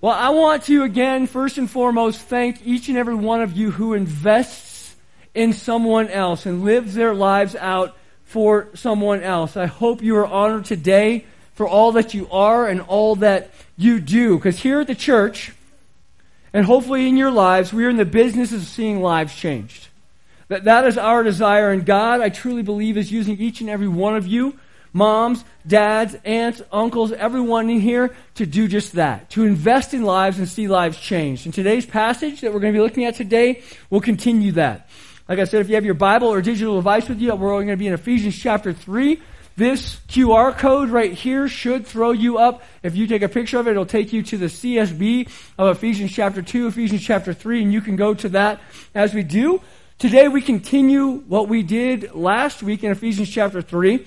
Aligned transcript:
Well, 0.00 0.12
I 0.12 0.28
want 0.28 0.62
to 0.64 0.84
again, 0.84 1.26
first 1.26 1.58
and 1.58 1.68
foremost, 1.68 2.20
thank 2.20 2.64
each 2.64 2.88
and 2.88 2.96
every 2.96 3.16
one 3.16 3.42
of 3.42 3.56
you 3.56 3.72
who 3.72 3.94
invests 3.94 4.94
in 5.34 5.52
someone 5.52 6.08
else 6.08 6.46
and 6.46 6.62
lives 6.62 6.94
their 6.94 7.14
lives 7.14 7.56
out 7.56 7.96
for 8.22 8.68
someone 8.74 9.24
else. 9.24 9.56
I 9.56 9.66
hope 9.66 10.00
you 10.00 10.14
are 10.18 10.26
honored 10.26 10.66
today 10.66 11.24
for 11.54 11.66
all 11.66 11.92
that 11.92 12.14
you 12.14 12.28
are 12.30 12.68
and 12.68 12.80
all 12.82 13.16
that 13.16 13.50
you 13.76 13.98
do. 13.98 14.36
Because 14.36 14.60
here 14.60 14.78
at 14.78 14.86
the 14.86 14.94
church, 14.94 15.52
and 16.52 16.64
hopefully 16.64 17.08
in 17.08 17.16
your 17.16 17.32
lives, 17.32 17.72
we 17.72 17.84
are 17.84 17.90
in 17.90 17.96
the 17.96 18.04
business 18.04 18.52
of 18.52 18.62
seeing 18.62 19.02
lives 19.02 19.34
changed. 19.34 19.88
That, 20.46 20.62
that 20.62 20.86
is 20.86 20.96
our 20.96 21.24
desire, 21.24 21.72
and 21.72 21.84
God, 21.84 22.20
I 22.20 22.28
truly 22.28 22.62
believe, 22.62 22.96
is 22.96 23.10
using 23.10 23.36
each 23.38 23.60
and 23.60 23.68
every 23.68 23.88
one 23.88 24.14
of 24.14 24.28
you 24.28 24.60
moms, 24.92 25.44
dads, 25.66 26.16
aunts, 26.24 26.62
uncles, 26.72 27.12
everyone 27.12 27.70
in 27.70 27.80
here 27.80 28.14
to 28.34 28.46
do 28.46 28.68
just 28.68 28.94
that, 28.94 29.30
to 29.30 29.44
invest 29.44 29.94
in 29.94 30.02
lives 30.02 30.38
and 30.38 30.48
see 30.48 30.68
lives 30.68 30.98
changed. 30.98 31.46
And 31.46 31.54
today's 31.54 31.86
passage 31.86 32.40
that 32.40 32.52
we're 32.52 32.60
going 32.60 32.72
to 32.72 32.78
be 32.78 32.82
looking 32.82 33.04
at 33.04 33.14
today 33.14 33.62
will 33.90 34.00
continue 34.00 34.52
that. 34.52 34.88
Like 35.28 35.38
I 35.38 35.44
said, 35.44 35.60
if 35.60 35.68
you 35.68 35.74
have 35.74 35.84
your 35.84 35.94
Bible 35.94 36.28
or 36.28 36.40
digital 36.40 36.76
device 36.76 37.08
with 37.08 37.20
you, 37.20 37.34
we're 37.34 37.50
going 37.50 37.68
to 37.68 37.76
be 37.76 37.86
in 37.86 37.92
Ephesians 37.92 38.36
chapter 38.38 38.72
3. 38.72 39.20
This 39.56 39.96
QR 40.08 40.56
code 40.56 40.88
right 40.88 41.12
here 41.12 41.48
should 41.48 41.84
throw 41.84 42.12
you 42.12 42.38
up. 42.38 42.62
If 42.82 42.96
you 42.96 43.06
take 43.06 43.22
a 43.22 43.28
picture 43.28 43.58
of 43.58 43.66
it, 43.66 43.72
it'll 43.72 43.86
take 43.86 44.12
you 44.12 44.22
to 44.22 44.38
the 44.38 44.46
CSB 44.46 45.28
of 45.58 45.76
Ephesians 45.76 46.12
chapter 46.12 46.40
2, 46.40 46.68
Ephesians 46.68 47.02
chapter 47.04 47.34
3, 47.34 47.64
and 47.64 47.72
you 47.72 47.80
can 47.80 47.96
go 47.96 48.14
to 48.14 48.28
that 48.30 48.60
as 48.94 49.12
we 49.12 49.24
do. 49.24 49.60
Today 49.98 50.28
we 50.28 50.40
continue 50.40 51.08
what 51.26 51.48
we 51.48 51.64
did 51.64 52.14
last 52.14 52.62
week 52.62 52.84
in 52.84 52.92
Ephesians 52.92 53.28
chapter 53.28 53.60
3 53.60 54.06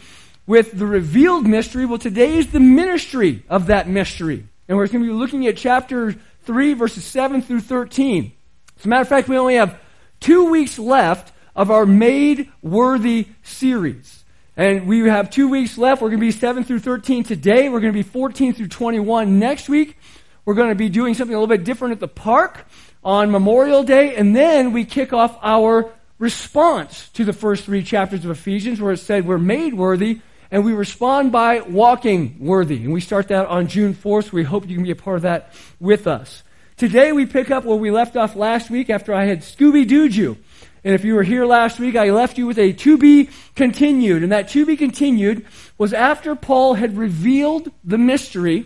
with 0.52 0.78
the 0.78 0.86
revealed 0.86 1.48
mystery. 1.48 1.86
Well, 1.86 1.98
today 1.98 2.36
is 2.36 2.52
the 2.52 2.60
ministry 2.60 3.42
of 3.48 3.68
that 3.68 3.88
mystery. 3.88 4.46
And 4.68 4.78
we're 4.78 4.86
going 4.88 5.06
to 5.06 5.10
be 5.10 5.18
looking 5.18 5.48
at 5.48 5.56
chapter 5.56 6.14
3, 6.44 6.74
verses 6.74 7.06
7 7.06 7.42
through 7.42 7.62
13. 7.62 8.34
As 8.78 8.84
a 8.84 8.88
matter 8.90 9.02
of 9.04 9.08
fact, 9.08 9.30
we 9.30 9.38
only 9.38 9.56
have 9.56 9.80
two 10.20 10.52
weeks 10.52 10.78
left 10.78 11.32
of 11.56 11.72
our 11.72 11.86
Made 11.86 12.52
Worthy 12.62 13.28
series. 13.44 14.26
And 14.58 14.88
we 14.88 15.08
have 15.08 15.30
two 15.30 15.48
weeks 15.48 15.78
left. 15.78 16.02
We're 16.02 16.10
going 16.10 16.20
to 16.20 16.28
be 16.28 16.32
7 16.32 16.66
through 16.66 16.80
13 16.80 17.24
today. 17.24 17.70
We're 17.70 17.80
going 17.80 17.94
to 17.94 17.98
be 17.98 18.04
14 18.04 18.54
through 18.54 18.68
21 18.68 19.40
next 19.40 19.70
week. 19.70 19.98
We're 20.44 20.56
going 20.56 20.68
to 20.68 20.76
be 20.76 20.90
doing 20.90 21.14
something 21.14 21.34
a 21.34 21.40
little 21.40 21.56
bit 21.56 21.64
different 21.64 21.94
at 21.94 22.02
the 22.02 22.10
park 22.10 22.68
on 23.06 23.32
Memorial 23.32 23.84
Day. 23.84 24.18
And 24.18 24.36
then 24.36 24.74
we 24.74 24.84
kick 24.84 25.14
off 25.14 25.40
our 25.42 25.94
response 26.20 27.08
to 27.12 27.24
the 27.24 27.32
first 27.32 27.64
three 27.64 27.84
chapters 27.84 28.26
of 28.26 28.32
Ephesians 28.32 28.82
where 28.82 28.92
it 28.92 28.98
said 28.98 29.26
we're 29.26 29.38
made 29.38 29.74
worthy 29.74 30.20
and 30.52 30.66
we 30.66 30.74
respond 30.74 31.32
by 31.32 31.62
walking 31.62 32.36
worthy. 32.40 32.84
And 32.84 32.92
we 32.92 33.00
start 33.00 33.30
that 33.30 33.48
on 33.48 33.68
June 33.68 33.94
4th. 33.96 34.34
We 34.34 34.44
hope 34.44 34.68
you 34.68 34.76
can 34.76 34.84
be 34.84 34.92
a 34.92 34.96
part 34.96 35.16
of 35.16 35.22
that 35.22 35.54
with 35.80 36.08
us. 36.08 36.44
Today 36.76 37.14
we 37.14 37.26
pick 37.26 37.50
up 37.50 37.64
where 37.64 37.78
we 37.78 37.90
left 37.90 38.18
off 38.18 38.36
last 38.36 38.70
week 38.70 38.90
after 38.90 39.14
I 39.14 39.26
had 39.26 39.42
Scooby 39.42 39.88
Dooed 39.88 40.14
you. 40.14 40.38
And 40.84 40.94
if 40.94 41.06
you 41.06 41.14
were 41.16 41.24
here 41.24 41.46
last 41.46 41.80
week, 41.80 41.96
I 41.96 42.10
left 42.10 42.38
you 42.38 42.48
with 42.48 42.58
a 42.58 42.74
to 42.74 42.98
be 42.98 43.30
continued. 43.56 44.24
And 44.24 44.32
that 44.32 44.50
to 44.50 44.66
be 44.66 44.76
continued 44.76 45.46
was 45.78 45.94
after 45.94 46.36
Paul 46.36 46.74
had 46.74 46.98
revealed 46.98 47.72
the 47.84 48.00
mystery, 48.00 48.66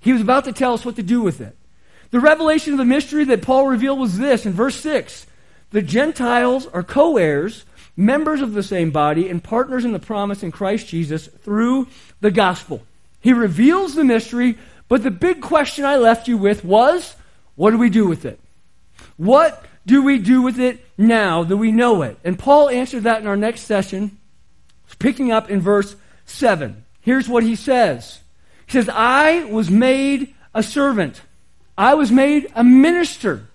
he 0.00 0.12
was 0.12 0.20
about 0.20 0.44
to 0.44 0.52
tell 0.52 0.74
us 0.74 0.84
what 0.84 0.96
to 0.96 1.02
do 1.02 1.22
with 1.22 1.40
it. 1.40 1.56
The 2.10 2.20
revelation 2.20 2.74
of 2.74 2.78
the 2.78 2.84
mystery 2.84 3.24
that 3.24 3.42
Paul 3.42 3.66
revealed 3.66 3.98
was 3.98 4.18
this 4.18 4.46
in 4.46 4.52
verse 4.52 4.76
6 4.76 5.26
The 5.70 5.82
Gentiles 5.82 6.66
are 6.68 6.84
co 6.84 7.16
heirs 7.16 7.64
members 7.96 8.40
of 8.40 8.52
the 8.52 8.62
same 8.62 8.90
body, 8.90 9.28
and 9.28 9.42
partners 9.42 9.84
in 9.84 9.92
the 9.92 9.98
promise 9.98 10.42
in 10.42 10.50
Christ 10.50 10.88
Jesus 10.88 11.26
through 11.26 11.88
the 12.20 12.30
gospel. 12.30 12.82
He 13.20 13.32
reveals 13.32 13.94
the 13.94 14.04
mystery, 14.04 14.58
but 14.88 15.02
the 15.02 15.10
big 15.10 15.40
question 15.40 15.84
I 15.84 15.96
left 15.96 16.28
you 16.28 16.36
with 16.36 16.64
was 16.64 17.14
what 17.54 17.70
do 17.70 17.78
we 17.78 17.90
do 17.90 18.06
with 18.06 18.24
it? 18.24 18.40
What 19.16 19.64
do 19.86 20.02
we 20.02 20.18
do 20.18 20.42
with 20.42 20.58
it 20.58 20.84
now 20.98 21.44
that 21.44 21.56
we 21.56 21.70
know 21.70 22.02
it? 22.02 22.18
And 22.24 22.38
Paul 22.38 22.68
answered 22.68 23.04
that 23.04 23.20
in 23.20 23.26
our 23.26 23.36
next 23.36 23.62
session, 23.62 24.18
picking 24.98 25.30
up 25.30 25.50
in 25.50 25.60
verse 25.60 25.96
7. 26.26 26.84
Here's 27.00 27.28
what 27.28 27.42
he 27.42 27.56
says 27.56 28.20
He 28.66 28.72
says, 28.72 28.88
I 28.92 29.44
was 29.44 29.70
made 29.70 30.34
a 30.54 30.62
servant, 30.62 31.22
I 31.76 31.94
was 31.94 32.10
made 32.10 32.50
a 32.54 32.64
minister 32.64 33.48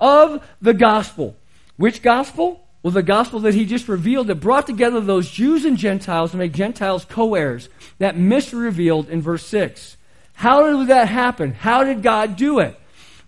of 0.00 0.46
the 0.60 0.74
gospel. 0.74 1.36
Which 1.76 2.02
gospel? 2.02 2.63
Well, 2.84 2.92
the 2.92 3.02
gospel 3.02 3.40
that 3.40 3.54
he 3.54 3.64
just 3.64 3.88
revealed 3.88 4.26
that 4.26 4.34
brought 4.34 4.66
together 4.66 5.00
those 5.00 5.30
Jews 5.30 5.64
and 5.64 5.78
Gentiles 5.78 6.32
to 6.32 6.36
make 6.36 6.52
Gentiles 6.52 7.06
co 7.06 7.34
heirs, 7.34 7.70
that 7.98 8.18
mystery 8.18 8.66
revealed 8.66 9.08
in 9.08 9.22
verse 9.22 9.46
6. 9.46 9.96
How 10.34 10.70
did 10.70 10.88
that 10.88 11.08
happen? 11.08 11.54
How 11.54 11.82
did 11.82 12.02
God 12.02 12.36
do 12.36 12.58
it? 12.58 12.78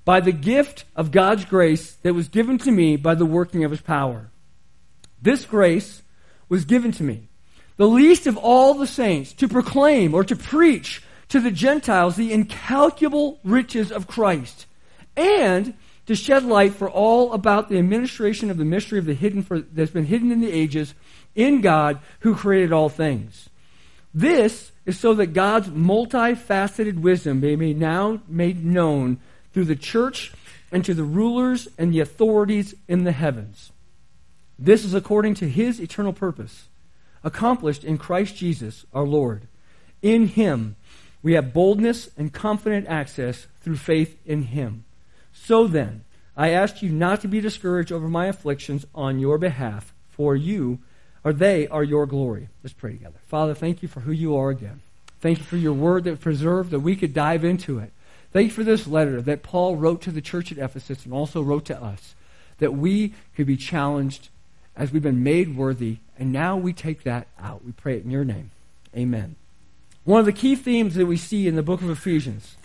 By 0.04 0.20
the 0.20 0.30
gift 0.30 0.84
of 0.94 1.10
God's 1.10 1.46
grace 1.46 1.92
that 2.02 2.12
was 2.12 2.28
given 2.28 2.58
to 2.58 2.70
me 2.70 2.96
by 2.96 3.14
the 3.14 3.24
working 3.24 3.64
of 3.64 3.70
his 3.70 3.80
power. 3.80 4.28
This 5.22 5.46
grace 5.46 6.02
was 6.50 6.66
given 6.66 6.92
to 6.92 7.02
me, 7.02 7.28
the 7.78 7.88
least 7.88 8.26
of 8.26 8.36
all 8.36 8.74
the 8.74 8.86
saints, 8.86 9.32
to 9.32 9.48
proclaim 9.48 10.12
or 10.12 10.22
to 10.24 10.36
preach 10.36 11.02
to 11.30 11.40
the 11.40 11.50
Gentiles 11.50 12.16
the 12.16 12.30
incalculable 12.30 13.40
riches 13.42 13.90
of 13.90 14.06
Christ 14.06 14.66
and 15.16 15.72
to 16.06 16.14
shed 16.14 16.44
light 16.44 16.74
for 16.74 16.88
all 16.88 17.32
about 17.32 17.68
the 17.68 17.78
administration 17.78 18.50
of 18.50 18.56
the 18.56 18.64
mystery 18.64 18.98
of 18.98 19.04
the 19.04 19.14
hidden 19.14 19.42
for, 19.42 19.60
that's 19.60 19.90
been 19.90 20.06
hidden 20.06 20.30
in 20.30 20.40
the 20.40 20.52
ages 20.52 20.94
in 21.34 21.60
God 21.60 21.98
who 22.20 22.34
created 22.34 22.72
all 22.72 22.88
things. 22.88 23.48
This 24.14 24.72
is 24.86 24.98
so 24.98 25.12
that 25.14 25.34
God's 25.34 25.68
multifaceted 25.68 27.00
wisdom 27.00 27.40
may 27.40 27.56
be 27.56 27.74
now 27.74 28.20
made 28.26 28.64
known 28.64 29.18
through 29.52 29.66
the 29.66 29.76
church 29.76 30.32
and 30.72 30.84
to 30.84 30.94
the 30.94 31.04
rulers 31.04 31.68
and 31.76 31.92
the 31.92 32.00
authorities 32.00 32.74
in 32.88 33.04
the 33.04 33.12
heavens. 33.12 33.72
This 34.58 34.84
is 34.84 34.94
according 34.94 35.34
to 35.34 35.48
his 35.48 35.80
eternal 35.80 36.14
purpose, 36.14 36.68
accomplished 37.22 37.84
in 37.84 37.98
Christ 37.98 38.36
Jesus 38.36 38.86
our 38.94 39.04
Lord. 39.04 39.48
In 40.00 40.28
him 40.28 40.76
we 41.22 41.34
have 41.34 41.52
boldness 41.52 42.08
and 42.16 42.32
confident 42.32 42.86
access 42.86 43.48
through 43.60 43.76
faith 43.76 44.18
in 44.24 44.44
him. 44.44 44.85
So 45.46 45.68
then, 45.68 46.02
I 46.36 46.48
ask 46.48 46.82
you 46.82 46.90
not 46.90 47.20
to 47.20 47.28
be 47.28 47.40
discouraged 47.40 47.92
over 47.92 48.08
my 48.08 48.26
afflictions 48.26 48.84
on 48.96 49.20
your 49.20 49.38
behalf, 49.38 49.94
for 50.10 50.34
you 50.34 50.80
or 51.22 51.32
they 51.32 51.68
are 51.68 51.84
your 51.84 52.04
glory. 52.04 52.48
Let's 52.64 52.74
pray 52.74 52.94
together. 52.94 53.20
Father, 53.28 53.54
thank 53.54 53.80
you 53.80 53.86
for 53.86 54.00
who 54.00 54.10
you 54.10 54.36
are 54.36 54.50
again. 54.50 54.80
Thank 55.20 55.38
you 55.38 55.44
for 55.44 55.56
your 55.56 55.72
word 55.72 56.02
that 56.02 56.20
preserved 56.20 56.72
that 56.72 56.80
we 56.80 56.96
could 56.96 57.14
dive 57.14 57.44
into 57.44 57.78
it. 57.78 57.92
Thank 58.32 58.48
you 58.48 58.54
for 58.54 58.64
this 58.64 58.88
letter 58.88 59.22
that 59.22 59.44
Paul 59.44 59.76
wrote 59.76 60.02
to 60.02 60.10
the 60.10 60.20
church 60.20 60.50
at 60.50 60.58
Ephesus 60.58 61.04
and 61.04 61.14
also 61.14 61.42
wrote 61.42 61.64
to 61.66 61.80
us, 61.80 62.16
that 62.58 62.74
we 62.74 63.14
could 63.36 63.46
be 63.46 63.56
challenged 63.56 64.30
as 64.76 64.92
we've 64.92 65.00
been 65.00 65.22
made 65.22 65.56
worthy, 65.56 65.98
and 66.18 66.32
now 66.32 66.56
we 66.56 66.72
take 66.72 67.04
that 67.04 67.28
out. 67.40 67.64
We 67.64 67.70
pray 67.70 67.96
it 67.98 68.04
in 68.04 68.10
your 68.10 68.24
name. 68.24 68.50
Amen. 68.96 69.36
One 70.02 70.18
of 70.18 70.26
the 70.26 70.32
key 70.32 70.56
themes 70.56 70.96
that 70.96 71.06
we 71.06 71.16
see 71.16 71.46
in 71.46 71.54
the 71.54 71.62
book 71.62 71.82
of 71.82 71.90
Ephesians, 71.90 72.56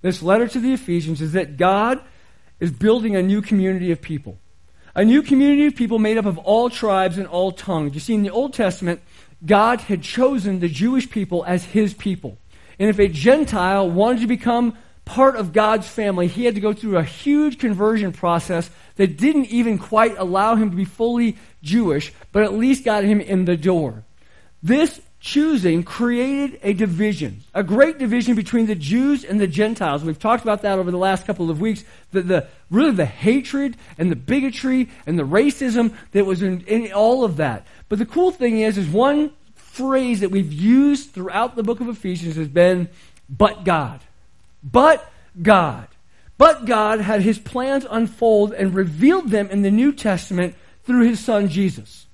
this 0.00 0.22
letter 0.22 0.48
to 0.48 0.58
the 0.58 0.72
Ephesians, 0.72 1.20
is 1.20 1.32
that 1.32 1.58
God 1.58 2.00
is 2.60 2.70
building 2.70 3.16
a 3.16 3.22
new 3.22 3.42
community 3.42 3.90
of 3.90 4.00
people. 4.00 4.38
A 4.94 5.04
new 5.04 5.22
community 5.22 5.66
of 5.66 5.76
people 5.76 5.98
made 5.98 6.18
up 6.18 6.26
of 6.26 6.38
all 6.38 6.68
tribes 6.68 7.16
and 7.16 7.26
all 7.26 7.52
tongues. 7.52 7.94
You 7.94 8.00
see, 8.00 8.14
in 8.14 8.22
the 8.22 8.30
Old 8.30 8.54
Testament, 8.54 9.00
God 9.44 9.80
had 9.80 10.02
chosen 10.02 10.60
the 10.60 10.68
Jewish 10.68 11.10
people 11.10 11.44
as 11.46 11.64
his 11.64 11.94
people. 11.94 12.36
And 12.78 12.88
if 12.88 12.98
a 12.98 13.08
Gentile 13.08 13.88
wanted 13.88 14.20
to 14.20 14.26
become 14.26 14.76
part 15.04 15.36
of 15.36 15.52
God's 15.52 15.88
family, 15.88 16.26
he 16.26 16.44
had 16.44 16.54
to 16.54 16.60
go 16.60 16.72
through 16.72 16.98
a 16.98 17.04
huge 17.04 17.58
conversion 17.58 18.12
process 18.12 18.70
that 18.96 19.16
didn't 19.16 19.46
even 19.46 19.78
quite 19.78 20.16
allow 20.18 20.54
him 20.56 20.70
to 20.70 20.76
be 20.76 20.84
fully 20.84 21.36
Jewish, 21.62 22.12
but 22.32 22.42
at 22.42 22.52
least 22.52 22.84
got 22.84 23.04
him 23.04 23.20
in 23.20 23.44
the 23.44 23.56
door. 23.56 24.04
This 24.62 25.00
choosing 25.20 25.82
created 25.82 26.58
a 26.62 26.72
division, 26.72 27.42
a 27.54 27.62
great 27.62 27.98
division 27.98 28.34
between 28.34 28.66
the 28.66 28.74
Jews 28.74 29.22
and 29.22 29.38
the 29.38 29.46
Gentiles. 29.46 30.02
We've 30.02 30.18
talked 30.18 30.42
about 30.42 30.62
that 30.62 30.78
over 30.78 30.90
the 30.90 30.96
last 30.96 31.26
couple 31.26 31.50
of 31.50 31.60
weeks. 31.60 31.84
The, 32.10 32.22
the 32.22 32.46
really 32.70 32.92
the 32.92 33.04
hatred 33.04 33.76
and 33.98 34.10
the 34.10 34.16
bigotry 34.16 34.88
and 35.06 35.18
the 35.18 35.24
racism 35.24 35.94
that 36.12 36.24
was 36.24 36.42
in, 36.42 36.62
in 36.62 36.92
all 36.92 37.24
of 37.24 37.36
that. 37.36 37.66
But 37.88 37.98
the 37.98 38.06
cool 38.06 38.30
thing 38.30 38.60
is, 38.60 38.78
is 38.78 38.88
one 38.88 39.32
phrase 39.54 40.20
that 40.20 40.30
we've 40.30 40.52
used 40.52 41.10
throughout 41.10 41.54
the 41.54 41.62
book 41.62 41.80
of 41.80 41.88
Ephesians 41.88 42.36
has 42.36 42.48
been, 42.48 42.88
"But 43.28 43.64
God, 43.64 44.00
but 44.64 45.10
God." 45.40 45.86
But 46.38 46.64
God 46.64 47.02
had 47.02 47.20
his 47.20 47.38
plans 47.38 47.84
unfold 47.90 48.54
and 48.54 48.74
revealed 48.74 49.28
them 49.28 49.50
in 49.50 49.60
the 49.60 49.70
New 49.70 49.92
Testament 49.92 50.54
through 50.84 51.06
his 51.06 51.20
son 51.20 51.48
Jesus. 51.48 52.06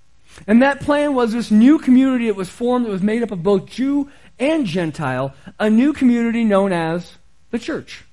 And 0.46 0.62
that 0.62 0.80
plan 0.80 1.14
was 1.14 1.32
this 1.32 1.50
new 1.50 1.78
community 1.78 2.26
that 2.26 2.36
was 2.36 2.48
formed 2.48 2.86
that 2.86 2.90
was 2.90 3.02
made 3.02 3.22
up 3.22 3.30
of 3.30 3.42
both 3.42 3.66
Jew 3.66 4.10
and 4.38 4.66
Gentile, 4.66 5.34
a 5.58 5.70
new 5.70 5.92
community 5.92 6.44
known 6.44 6.72
as 6.72 7.14
the 7.50 7.58
church. 7.58 8.04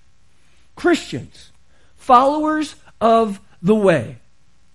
Christians, 0.76 1.52
followers 1.96 2.76
of 3.02 3.40
the 3.62 3.76
way. 3.76 4.18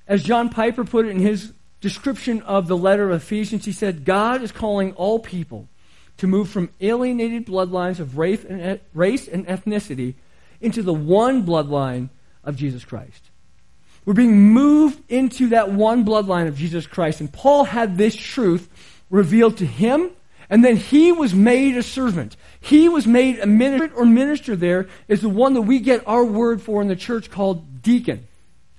As 0.07 0.23
John 0.23 0.49
Piper 0.49 0.85
put 0.85 1.07
it 1.07 1.11
in 1.11 1.21
his 1.21 1.53
description 1.81 2.43
of 2.43 2.67
the 2.67 2.77
letter 2.77 3.11
of 3.11 3.23
Ephesians, 3.23 3.65
he 3.65 3.73
said, 3.73 4.05
God 4.05 4.43
is 4.43 4.53
calling 4.53 4.93
all 4.95 5.19
people 5.19 5.69
to 6.19 6.27
move 6.27 6.49
from 6.49 6.71
alienated 6.81 7.47
bloodlines 7.47 8.01
of 8.01 8.19
race 8.19 8.45
and, 8.45 8.81
ethnicity 9.47 10.15
into 10.61 10.83
the 10.83 10.95
one 10.95 11.45
bloodline 11.47 12.09
of 12.43 12.57
Jesus 12.57 12.85
Christ. 12.85 13.28
We're 14.09 14.15
being 14.15 14.55
moved 14.55 15.03
into 15.11 15.51
that 15.51 15.71
one 15.71 16.03
bloodline 16.03 16.49
of 16.49 16.57
Jesus 16.57 16.87
Christ. 16.87 17.21
And 17.21 17.31
Paul 17.31 17.65
had 17.65 17.99
this 17.99 18.17
truth 18.17 18.67
revealed 19.11 19.59
to 19.59 19.67
him, 19.67 20.13
and 20.49 20.65
then 20.65 20.79
he 20.79 21.13
was 21.13 21.35
made 21.35 21.77
a 21.77 21.83
servant. 21.83 22.35
He 22.59 22.89
was 22.89 23.07
made 23.07 23.39
a 23.39 23.47
minister 23.47 23.95
or 23.95 24.07
minister 24.07 24.57
there 24.57 24.89
is 25.09 25.21
the 25.21 25.29
one 25.29 25.53
that 25.53 25.61
we 25.61 25.81
get 25.81 26.09
our 26.09 26.25
word 26.25 26.63
for 26.63 26.81
in 26.81 26.89
the 26.89 26.97
church 26.97 27.31
called 27.31 27.83
deacon. 27.83 28.27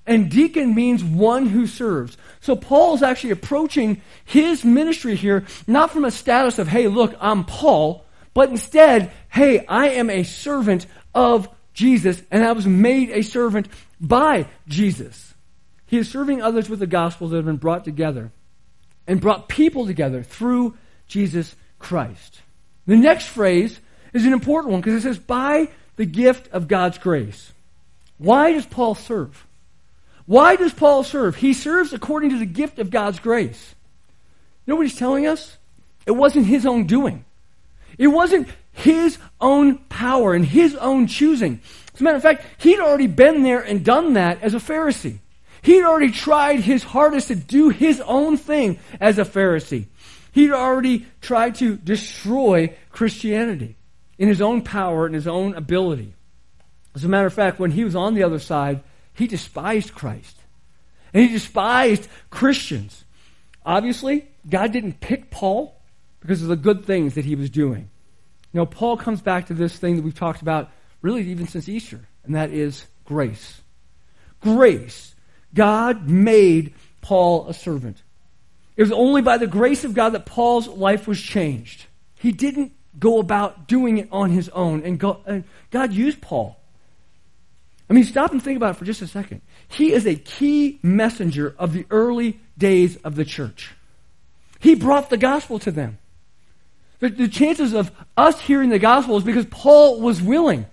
And 0.07 0.31
deacon 0.31 0.73
means 0.73 1.03
one 1.03 1.45
who 1.45 1.67
serves. 1.67 2.17
So 2.41 2.55
Paul 2.55 2.95
is 2.95 3.03
actually 3.03 3.29
approaching 3.29 4.01
his 4.25 4.65
ministry 4.65 5.15
here 5.15 5.45
not 5.67 5.91
from 5.91 6.05
a 6.05 6.09
status 6.09 6.57
of, 6.57 6.67
hey, 6.67 6.87
look, 6.87 7.15
I'm 7.21 7.45
Paul, 7.45 8.03
but 8.33 8.49
instead, 8.49 9.11
hey, 9.29 9.63
I 9.67 9.89
am 9.89 10.09
a 10.09 10.23
servant 10.23 10.87
of 11.13 11.47
Jesus, 11.79 12.21
and 12.29 12.43
I 12.43 12.51
was 12.51 12.67
made 12.67 13.09
a 13.09 13.21
servant 13.21 13.69
by 14.01 14.47
Jesus. 14.67 15.33
He 15.85 15.97
is 15.97 16.09
serving 16.09 16.41
others 16.41 16.69
with 16.69 16.79
the 16.79 16.87
gospel 16.87 17.29
that 17.29 17.37
have 17.37 17.45
been 17.45 17.55
brought 17.55 17.85
together 17.85 18.33
and 19.07 19.21
brought 19.21 19.47
people 19.47 19.85
together 19.85 20.21
through 20.21 20.75
Jesus 21.07 21.55
Christ. 21.79 22.41
The 22.85 22.97
next 22.97 23.27
phrase 23.27 23.79
is 24.11 24.25
an 24.25 24.33
important 24.33 24.73
one 24.73 24.81
because 24.81 24.95
it 24.95 25.07
says, 25.07 25.19
by 25.19 25.69
the 25.95 26.05
gift 26.05 26.49
of 26.51 26.67
God's 26.67 26.97
grace. 26.97 27.53
Why 28.17 28.51
does 28.51 28.65
Paul 28.65 28.93
serve? 28.95 29.47
Why 30.25 30.57
does 30.57 30.73
Paul 30.73 31.05
serve? 31.05 31.37
He 31.37 31.53
serves 31.53 31.93
according 31.93 32.31
to 32.31 32.39
the 32.39 32.45
gift 32.45 32.79
of 32.79 32.89
God's 32.89 33.21
grace. 33.21 33.73
You 34.65 34.73
know 34.73 34.75
what 34.75 34.85
he's 34.85 34.99
telling 34.99 35.27
us? 35.27 35.57
It 36.05 36.11
wasn't 36.11 36.45
his 36.45 36.65
own 36.65 36.87
doing. 36.87 37.23
It 37.97 38.07
wasn't 38.07 38.49
his 38.79 39.17
own 39.41 39.77
power 39.89 40.33
and 40.33 40.45
his 40.45 40.75
own 40.75 41.07
choosing. 41.07 41.59
As 41.93 41.99
a 41.99 42.03
matter 42.03 42.17
of 42.17 42.23
fact, 42.23 42.45
he'd 42.59 42.79
already 42.79 43.07
been 43.07 43.43
there 43.43 43.59
and 43.59 43.83
done 43.83 44.13
that 44.13 44.41
as 44.41 44.53
a 44.53 44.59
Pharisee. 44.59 45.19
He'd 45.61 45.83
already 45.83 46.11
tried 46.11 46.61
his 46.61 46.83
hardest 46.83 47.27
to 47.27 47.35
do 47.35 47.69
his 47.69 47.99
own 48.01 48.37
thing 48.37 48.79
as 49.01 49.19
a 49.19 49.25
Pharisee. 49.25 49.87
He'd 50.31 50.51
already 50.51 51.05
tried 51.19 51.55
to 51.55 51.75
destroy 51.75 52.73
Christianity 52.91 53.75
in 54.17 54.29
his 54.29 54.41
own 54.41 54.61
power 54.61 55.05
and 55.05 55.13
his 55.13 55.27
own 55.27 55.55
ability. 55.55 56.13
As 56.95 57.03
a 57.03 57.09
matter 57.09 57.27
of 57.27 57.33
fact, 57.33 57.59
when 57.59 57.71
he 57.71 57.83
was 57.83 57.95
on 57.95 58.13
the 58.13 58.23
other 58.23 58.39
side, 58.39 58.81
he 59.13 59.27
despised 59.27 59.93
Christ. 59.93 60.37
And 61.13 61.23
he 61.23 61.33
despised 61.33 62.07
Christians. 62.29 63.03
Obviously, 63.65 64.29
God 64.49 64.71
didn't 64.71 65.01
pick 65.01 65.29
Paul 65.31 65.75
because 66.21 66.41
of 66.41 66.47
the 66.47 66.55
good 66.55 66.85
things 66.85 67.15
that 67.15 67.25
he 67.25 67.35
was 67.35 67.49
doing. 67.49 67.89
You 68.51 68.60
know, 68.60 68.66
Paul 68.66 68.98
comes 68.98 69.22
back 69.22 69.48
to 69.48 69.54
this 69.54 69.78
thing 69.78 69.96
that 69.96 70.01
we've 70.04 70.18
talked 70.18 70.42
about 70.42 70.72
really 71.01 71.30
even 71.30 71.48
since 71.48 71.69
Easter, 71.69 72.00
and 72.24 72.36
that 72.36 72.51
is 72.51 72.86
grace. 73.06 73.62
Grace. 74.42 75.13
God 75.54 76.10
made 76.10 76.74
Paul 77.01 77.48
a 77.48 77.54
servant. 77.54 78.01
It 78.75 78.84
was 78.84 78.92
only 78.92 79.22
by 79.22 79.38
the 79.38 79.48
grace 79.48 79.84
of 79.84 79.94
God 79.94 80.10
that 80.10 80.25
Paul's 80.25 80.68
life 80.68 81.07
was 81.07 81.22
changed. 81.22 81.86
He 82.16 82.31
didn't 82.31 82.74
go 82.98 83.19
about 83.19 83.68
doing 83.68 83.98
it 83.98 84.10
on 84.12 84.31
his 84.31 84.50
own, 84.50 84.84
and 84.84 85.00
God 85.00 85.94
used 85.94 86.22
Paul. 86.22 86.57
I 87.90 87.94
mean, 87.94 88.04
stop 88.04 88.31
and 88.31 88.42
think 88.42 88.57
about 88.57 88.72
it 88.72 88.78
for 88.78 88.86
just 88.86 89.01
a 89.01 89.07
second. 89.07 89.42
He 89.68 89.94
is 89.94 90.07
a 90.07 90.16
key 90.16 90.80
messenger 90.81 91.56
of 91.60 91.74
the 91.74 91.86
early 91.92 92.40
days 92.57 92.98
of 92.98 93.16
the 93.16 93.25
church. 93.25 93.74
He 94.60 94.75
brought 94.75 95.10
the 95.10 95.18
gospel 95.18 95.60
to 95.60 95.72
them. 95.72 95.99
The, 97.00 97.10
the 97.10 97.28
chances 97.28 97.74
of 97.74 97.92
us 98.18 98.40
hearing 98.42 98.69
the 98.69 98.80
gospel 98.80 99.18
is 99.18 99.24
because 99.24 99.46
Paul 99.46 100.01
was 100.01 100.22
willing. 100.22 100.66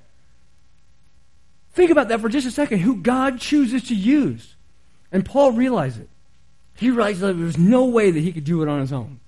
Think 1.72 1.90
about 1.90 2.08
that 2.08 2.20
for 2.20 2.28
just 2.28 2.46
a 2.46 2.50
second. 2.50 2.80
Who 2.80 2.96
God 2.96 3.38
chooses 3.38 3.84
to 3.88 3.94
use. 3.94 4.56
And 5.12 5.24
Paul 5.24 5.52
realized 5.52 6.00
it. 6.00 6.08
He 6.74 6.90
realized 6.90 7.20
that 7.20 7.36
there 7.36 7.46
was 7.46 7.58
no 7.58 7.84
way 7.84 8.10
that 8.10 8.20
he 8.20 8.32
could 8.32 8.44
do 8.44 8.62
it 8.62 8.68
on 8.68 8.80
his 8.80 8.92
own. 8.92 9.20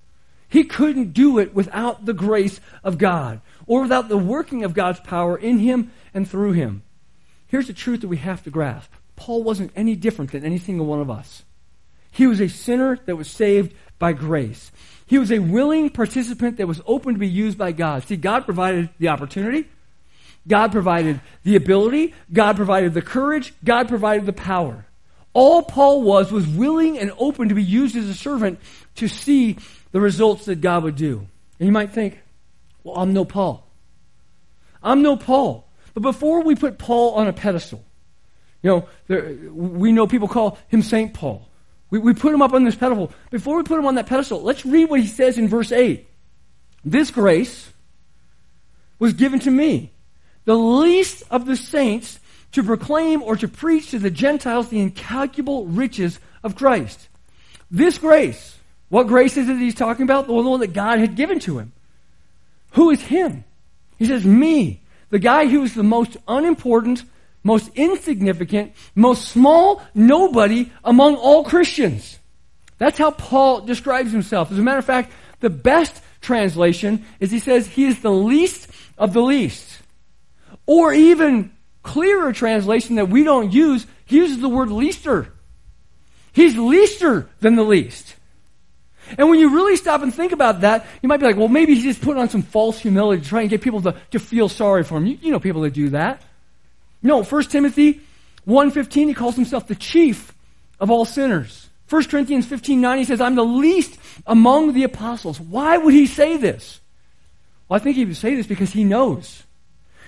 He 0.49 0.65
couldn't 0.65 1.13
do 1.13 1.39
it 1.39 1.55
without 1.55 2.05
the 2.07 2.15
grace 2.15 2.59
of 2.83 2.99
God 2.99 3.41
or 3.67 3.83
without 3.83 4.09
the 4.09 4.19
working 4.19 4.65
of 4.65 4.75
God's 4.75 5.01
power 5.01 5.37
in 5.37 5.59
him 5.59 5.93
and 6.15 6.29
through 6.29 6.53
him. 6.53 6.83
Here's 7.47 7.67
the 7.67 7.73
truth 7.73 8.01
that 8.01 8.09
we 8.09 8.17
have 8.19 8.43
to 8.45 8.51
grasp 8.51 8.91
Paul 9.17 9.43
wasn't 9.43 9.73
any 9.75 9.97
different 9.97 10.33
than 10.33 10.45
any 10.45 10.59
single 10.59 10.87
one 10.87 11.01
of 11.01 11.11
us. 11.11 11.45
He 12.11 12.27
was 12.27 12.41
a 12.41 12.49
sinner 12.49 12.99
that 13.07 13.17
was 13.17 13.29
saved 13.29 13.75
by 13.99 14.13
grace. 14.13 14.71
He 15.09 15.19
was 15.19 15.33
a 15.33 15.39
willing 15.39 15.89
participant 15.89 16.59
that 16.59 16.69
was 16.69 16.83
open 16.87 17.15
to 17.15 17.19
be 17.19 17.27
used 17.27 17.57
by 17.57 17.73
God. 17.73 18.05
See, 18.05 18.17
God 18.17 18.45
provided 18.45 18.91
the 18.99 19.09
opportunity, 19.09 19.67
God 20.47 20.71
provided 20.71 21.21
the 21.45 21.57
ability, 21.57 22.15
God 22.31 22.57
provided 22.57 22.93
the 22.93 23.03
courage, 23.03 23.55
God 23.65 23.89
provided 23.89 24.27
the 24.27 24.35
power. 24.35 24.85
All 25.33 25.63
Paul 25.63 26.03
was 26.03 26.31
was 26.31 26.47
willing 26.47 26.99
and 26.99 27.11
open 27.19 27.49
to 27.49 27.55
be 27.55 27.63
used 27.63 27.97
as 27.97 28.07
a 28.07 28.15
servant 28.15 28.61
to 28.97 29.09
see 29.09 29.57
the 29.93 30.01
results 30.01 30.45
that 30.45 30.61
God 30.61 30.85
would 30.85 30.97
do. 30.97 31.27
And 31.59 31.67
you 31.67 31.73
might 31.73 31.93
think, 31.93 32.19
well, 32.85 32.97
I'm 32.97 33.15
no 33.15 33.25
Paul. 33.25 33.67
I'm 34.83 35.01
no 35.01 35.17
Paul. 35.17 35.67
But 35.95 36.03
before 36.03 36.43
we 36.43 36.55
put 36.55 36.77
Paul 36.77 37.15
on 37.15 37.29
a 37.29 37.33
pedestal, 37.33 37.83
you 38.63 38.71
know, 38.71 38.89
there, 39.07 39.37
we 39.53 39.91
know 39.91 40.07
people 40.07 40.29
call 40.29 40.59
him 40.69 40.83
St. 40.83 41.15
Paul. 41.15 41.48
We, 41.91 41.99
we 41.99 42.15
put 42.15 42.35
him 42.35 42.43
up 42.43 42.53
on 42.53 42.65
this 42.65 42.75
pedestal. 42.75 43.13
Before 43.31 43.57
we 43.57 43.63
put 43.63 43.79
him 43.79 43.87
on 43.87 43.95
that 43.97 44.07
pedestal, 44.07 44.43
let's 44.43 44.67
read 44.67 44.91
what 44.91 45.01
he 45.01 45.07
says 45.07 45.39
in 45.39 45.49
verse 45.49 45.73
8. 45.73 46.07
This 46.85 47.11
grace 47.11 47.73
was 48.99 49.13
given 49.13 49.39
to 49.41 49.51
me, 49.51 49.93
the 50.45 50.57
least 50.57 51.23
of 51.31 51.47
the 51.47 51.57
saints, 51.57 52.19
to 52.53 52.63
proclaim 52.63 53.23
or 53.23 53.37
to 53.37 53.49
preach 53.49 53.91
to 53.91 53.99
the 53.99 54.11
Gentiles 54.11 54.69
the 54.69 54.81
incalculable 54.81 55.67
riches 55.67 56.19
of 56.43 56.57
Christ. 56.57 57.09
This 57.71 57.99
grace, 57.99 58.59
what 58.89 59.07
grace 59.07 59.37
is 59.37 59.49
it 59.49 59.59
he's 59.59 59.75
talking 59.75 60.05
about? 60.05 60.27
The 60.27 60.33
one 60.33 60.61
that 60.61 60.73
God 60.73 60.99
had 60.99 61.15
given 61.15 61.41
to 61.41 61.59
him. 61.59 61.73
Who 62.73 62.91
is 62.91 63.01
him? 63.03 63.45
He 63.99 64.07
says, 64.07 64.25
Me, 64.25 64.81
the 65.11 65.19
guy 65.19 65.47
who 65.47 65.63
is 65.63 65.75
the 65.75 65.83
most 65.83 66.17
unimportant, 66.27 67.03
most 67.49 67.71
insignificant, 67.75 68.73
most 68.95 69.29
small 69.29 69.83
nobody 69.95 70.71
among 70.85 71.17
all 71.17 71.43
Christians. 71.43 72.19
That's 72.77 72.99
how 72.99 73.11
Paul 73.11 73.63
describes 73.63 74.13
himself. 74.13 74.53
As 74.53 74.59
a 74.59 74.63
matter 74.63 74.79
of 74.79 74.85
fact, 74.85 75.11
the 75.41 75.51
best 75.51 76.01
translation 76.21 77.05
is 77.19 77.31
he 77.31 77.41
says 77.41 77.67
he 77.67 77.87
is 77.87 78.01
the 78.01 78.13
least 78.13 78.69
of 78.97 79.13
the 79.13 79.23
least. 79.23 79.81
Or 80.67 80.93
even 80.93 81.51
clearer 81.83 82.33
translation 82.33 82.97
that 82.97 83.09
we 83.09 83.25
don't 83.25 83.53
use, 83.53 83.87
he 84.05 84.17
uses 84.17 84.41
the 84.41 84.49
word 84.49 84.71
leaster. 84.71 85.33
He's 86.33 86.57
leaster 86.57 87.29
than 87.41 87.57
the 87.57 87.65
least. 87.65 88.15
And 89.17 89.31
when 89.31 89.41
you 89.41 89.55
really 89.55 89.77
stop 89.77 90.03
and 90.03 90.13
think 90.15 90.33
about 90.33 90.61
that, 90.61 90.87
you 91.01 91.09
might 91.09 91.17
be 91.17 91.25
like, 91.25 91.37
well, 91.37 91.49
maybe 91.49 91.75
he's 91.75 91.85
just 91.85 92.03
putting 92.03 92.21
on 92.21 92.29
some 92.29 92.43
false 92.43 92.79
humility 92.79 93.23
to 93.23 93.29
try 93.29 93.41
and 93.41 93.49
get 93.49 93.63
people 93.63 93.81
to, 93.83 93.97
to 94.11 94.19
feel 94.19 94.51
sorry 94.51 94.85
for 94.85 94.99
him. 94.99 95.07
You, 95.07 95.19
you 95.23 95.33
know 95.33 95.41
people 95.41 95.63
that 95.63 95.73
do 95.73 95.89
that. 95.91 96.23
No, 97.03 97.23
1 97.23 97.43
Timothy 97.45 98.01
1.15, 98.47 99.09
he 99.09 99.15
calls 99.15 99.37
himself 99.37 99.67
the 99.69 99.75
chief 99.75 100.35
of 100.81 100.91
all 100.91 101.05
sinners. 101.05 101.69
1 101.89 102.05
Corinthians 102.05 102.47
15.9, 102.47 102.99
he 102.99 103.05
says, 103.05 103.21
I'm 103.21 103.35
the 103.35 103.45
least 103.45 103.99
among 104.27 104.73
the 104.73 104.85
apostles. 104.85 105.41
Why 105.41 105.79
would 105.79 105.95
he 105.95 106.07
say 106.07 106.37
this? 106.37 106.81
Well, 107.69 107.81
I 107.81 107.83
think 107.83 107.97
he 107.97 108.05
would 108.05 108.17
say 108.17 108.35
this 108.35 108.47
because 108.47 108.73
he 108.73 108.85
knows. 108.85 109.43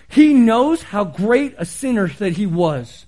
He 0.09 0.35
knows 0.35 0.83
how 0.83 1.05
great 1.05 1.55
a 1.59 1.65
sinner 1.65 2.09
that 2.09 2.33
he 2.33 2.47
was. 2.47 3.07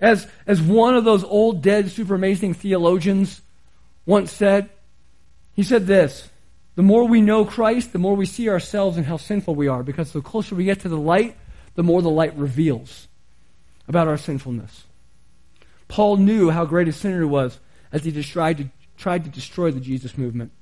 As, 0.00 0.26
as 0.46 0.60
one 0.60 0.94
of 0.94 1.04
those 1.04 1.24
old, 1.24 1.62
dead, 1.62 1.90
super 1.90 2.14
amazing 2.14 2.54
theologians 2.54 3.42
once 4.06 4.32
said, 4.32 4.70
he 5.54 5.62
said 5.62 5.86
this 5.86 6.28
The 6.76 6.82
more 6.82 7.06
we 7.06 7.20
know 7.20 7.44
Christ, 7.44 7.92
the 7.92 7.98
more 7.98 8.16
we 8.16 8.26
see 8.26 8.48
ourselves 8.48 8.96
and 8.96 9.06
how 9.06 9.18
sinful 9.18 9.54
we 9.54 9.68
are, 9.68 9.82
because 9.82 10.12
the 10.12 10.22
closer 10.22 10.54
we 10.54 10.64
get 10.64 10.80
to 10.80 10.88
the 10.88 10.96
light, 10.96 11.36
the 11.80 11.84
more 11.84 12.02
the 12.02 12.10
light 12.10 12.36
reveals 12.36 13.08
about 13.88 14.06
our 14.06 14.18
sinfulness. 14.18 14.84
Paul 15.88 16.18
knew 16.18 16.50
how 16.50 16.66
great 16.66 16.88
a 16.88 16.92
sinner 16.92 17.20
he 17.20 17.24
was 17.24 17.58
as 17.90 18.04
he 18.04 18.22
tried 18.22 18.58
to, 18.58 18.68
tried 18.98 19.24
to 19.24 19.30
destroy 19.30 19.70
the 19.70 19.80
Jesus 19.80 20.18
movement, 20.18 20.52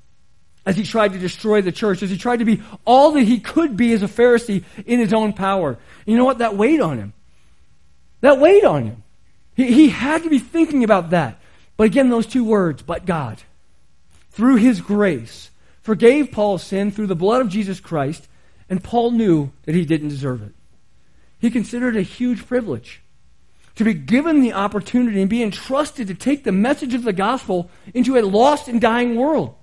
as 0.65 0.77
he 0.77 0.85
tried 0.85 1.15
to 1.15 1.19
destroy 1.19 1.61
the 1.61 1.73
church, 1.73 2.05
as 2.05 2.11
he 2.11 2.17
tried 2.17 2.37
to 2.37 2.45
be 2.45 2.63
all 2.85 3.11
that 3.11 3.25
he 3.25 3.41
could 3.41 3.77
be 3.77 3.93
as 3.95 4.05
a 4.05 4.07
Pharisee 4.07 4.63
in 4.87 5.01
his 5.01 5.13
own 5.13 5.33
power. 5.33 5.71
And 5.71 6.07
you 6.07 6.17
know 6.17 6.25
what? 6.25 6.39
That 6.39 6.57
weighed 6.57 6.81
on 6.81 6.99
him. 6.99 7.13
That 8.21 8.39
weighed 8.39 8.65
on 8.65 8.85
him. 8.85 9.03
He, 9.57 9.73
he 9.73 9.89
had 9.89 10.23
to 10.23 10.31
be 10.31 10.39
thinking 10.39 10.85
about 10.85 11.11
that. 11.11 11.41
But 11.77 11.89
again, 11.89 12.11
those 12.11 12.29
two 12.29 12.45
words, 12.45 12.83
but 12.83 13.07
God, 13.07 13.43
through 14.31 14.59
his 14.59 14.81
grace, 14.81 15.51
forgave 15.83 16.31
Paul's 16.31 16.63
sin 16.63 16.93
through 16.93 17.09
the 17.09 17.17
blood 17.17 17.41
of 17.41 17.49
Jesus 17.49 17.81
Christ, 17.81 18.29
and 18.71 18.85
Paul 18.85 19.11
knew 19.11 19.51
that 19.65 19.75
he 19.75 19.85
didn't 19.85 20.11
deserve 20.11 20.43
it. 20.43 20.53
He 21.39 21.51
considered 21.51 21.97
it 21.97 22.01
a 22.01 22.03
huge 22.03 22.47
privilege 22.47 23.03
to 23.77 23.85
be 23.85 23.95
given 23.95 24.41
the 24.41 24.53
opportunity 24.53 25.21
and 25.21 25.31
be 25.31 25.43
entrusted 25.43 26.09
to 26.09 26.15
take 26.15 26.43
the 26.43 26.53
message 26.53 26.95
of 26.95 27.05
the 27.05 27.13
gospel 27.13 27.71
into 27.95 28.17
a 28.17 28.23
lost 28.23 28.67
and 28.67 28.81
dying 28.81 29.15
world. 29.15 29.55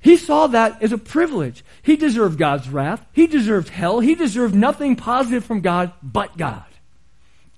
He 0.00 0.16
saw 0.16 0.46
that 0.48 0.82
as 0.82 0.92
a 0.92 0.98
privilege. 0.98 1.62
He 1.82 1.96
deserved 1.96 2.38
God's 2.38 2.68
wrath. 2.68 3.04
He 3.12 3.26
deserved 3.26 3.68
hell. 3.68 4.00
He 4.00 4.14
deserved 4.14 4.54
nothing 4.54 4.96
positive 4.96 5.44
from 5.44 5.60
God 5.60 5.92
but 6.02 6.36
God. 6.36 6.64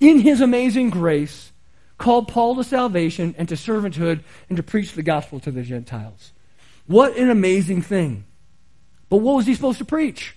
In 0.00 0.20
his 0.20 0.40
amazing 0.40 0.90
grace, 0.90 1.52
called 1.98 2.28
Paul 2.28 2.56
to 2.56 2.64
salvation 2.64 3.34
and 3.38 3.48
to 3.48 3.54
servanthood 3.54 4.24
and 4.48 4.56
to 4.56 4.62
preach 4.62 4.92
the 4.92 5.02
gospel 5.02 5.40
to 5.40 5.50
the 5.50 5.62
Gentiles. 5.62 6.32
What 6.86 7.16
an 7.16 7.30
amazing 7.30 7.82
thing. 7.82 8.24
But 9.08 9.18
what 9.18 9.36
was 9.36 9.46
he 9.46 9.54
supposed 9.54 9.78
to 9.78 9.84
preach? 9.84 10.36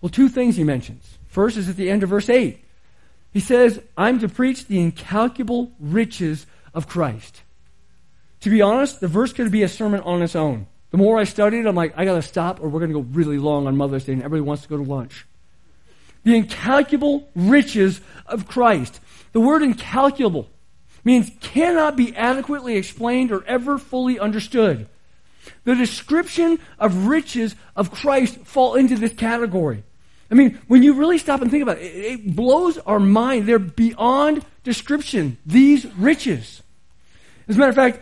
Well, 0.00 0.08
two 0.08 0.28
things 0.28 0.56
he 0.56 0.64
mentions. 0.64 1.15
First 1.36 1.58
is 1.58 1.68
at 1.68 1.76
the 1.76 1.90
end 1.90 2.02
of 2.02 2.08
verse 2.08 2.30
8. 2.30 2.64
He 3.30 3.40
says, 3.40 3.78
I'm 3.94 4.20
to 4.20 4.26
preach 4.26 4.68
the 4.68 4.80
incalculable 4.80 5.70
riches 5.78 6.46
of 6.72 6.88
Christ. 6.88 7.42
To 8.40 8.48
be 8.48 8.62
honest, 8.62 9.00
the 9.00 9.06
verse 9.06 9.34
could 9.34 9.52
be 9.52 9.62
a 9.62 9.68
sermon 9.68 10.00
on 10.00 10.22
its 10.22 10.34
own. 10.34 10.66
The 10.92 10.96
more 10.96 11.18
I 11.18 11.24
studied, 11.24 11.66
I'm 11.66 11.74
like, 11.74 11.92
I 11.94 12.06
got 12.06 12.14
to 12.14 12.22
stop 12.22 12.62
or 12.62 12.70
we're 12.70 12.86
to 12.86 12.90
go 12.94 13.00
really 13.00 13.36
long 13.36 13.66
on 13.66 13.76
Mother's 13.76 14.06
Day 14.06 14.14
and 14.14 14.22
everybody 14.22 14.48
wants 14.48 14.62
to 14.62 14.68
go 14.70 14.78
to 14.78 14.82
lunch. 14.82 15.26
The 16.24 16.34
incalculable 16.34 17.28
riches 17.34 18.00
of 18.24 18.48
Christ. 18.48 18.98
The 19.32 19.40
word 19.40 19.62
incalculable 19.62 20.48
means 21.04 21.30
cannot 21.40 21.98
be 21.98 22.16
adequately 22.16 22.78
explained 22.78 23.30
or 23.30 23.44
ever 23.44 23.76
fully 23.76 24.18
understood. 24.18 24.88
The 25.64 25.74
description 25.74 26.60
of 26.78 27.08
riches 27.08 27.54
of 27.76 27.90
Christ 27.90 28.38
fall 28.46 28.76
into 28.76 28.96
this 28.96 29.12
category. 29.12 29.84
I 30.30 30.34
mean, 30.34 30.58
when 30.66 30.82
you 30.82 30.94
really 30.94 31.18
stop 31.18 31.40
and 31.40 31.50
think 31.50 31.62
about 31.62 31.78
it, 31.78 31.94
it 31.94 32.34
blows 32.34 32.78
our 32.78 32.98
mind. 32.98 33.46
They're 33.46 33.58
beyond 33.58 34.44
description, 34.64 35.38
these 35.46 35.86
riches. 35.96 36.62
As 37.48 37.56
a 37.56 37.58
matter 37.58 37.70
of 37.70 37.76
fact, 37.76 38.00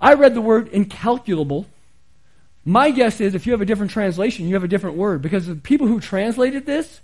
I 0.00 0.14
read 0.14 0.34
the 0.34 0.40
word 0.40 0.68
incalculable. 0.68 1.66
My 2.64 2.90
guess 2.90 3.20
is 3.20 3.34
if 3.34 3.46
you 3.46 3.52
have 3.52 3.60
a 3.60 3.64
different 3.64 3.90
translation, 3.90 4.46
you 4.46 4.54
have 4.54 4.64
a 4.64 4.68
different 4.68 4.96
word 4.96 5.22
because 5.22 5.46
the 5.46 5.56
people 5.56 5.86
who 5.86 6.00
translated 6.00 6.66
this, 6.66 7.00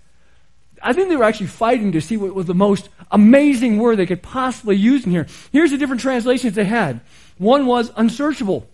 I 0.83 0.93
think 0.93 1.09
they 1.09 1.17
were 1.17 1.25
actually 1.25 1.47
fighting 1.47 1.93
to 1.93 2.01
see 2.01 2.17
what 2.17 2.35
was 2.35 2.47
the 2.47 2.55
most 2.55 2.89
amazing 3.11 3.79
word 3.79 3.97
they 3.97 4.07
could 4.07 4.23
possibly 4.23 4.77
use 4.77 5.05
in 5.05 5.11
here. 5.11 5.27
Here's 5.51 5.71
the 5.71 5.79
different 5.79 6.03
translations 6.03 6.55
they 6.55 6.65
had. 6.65 7.01
One 7.39 7.67
was 7.67 7.91
unsearchable, 7.97 8.69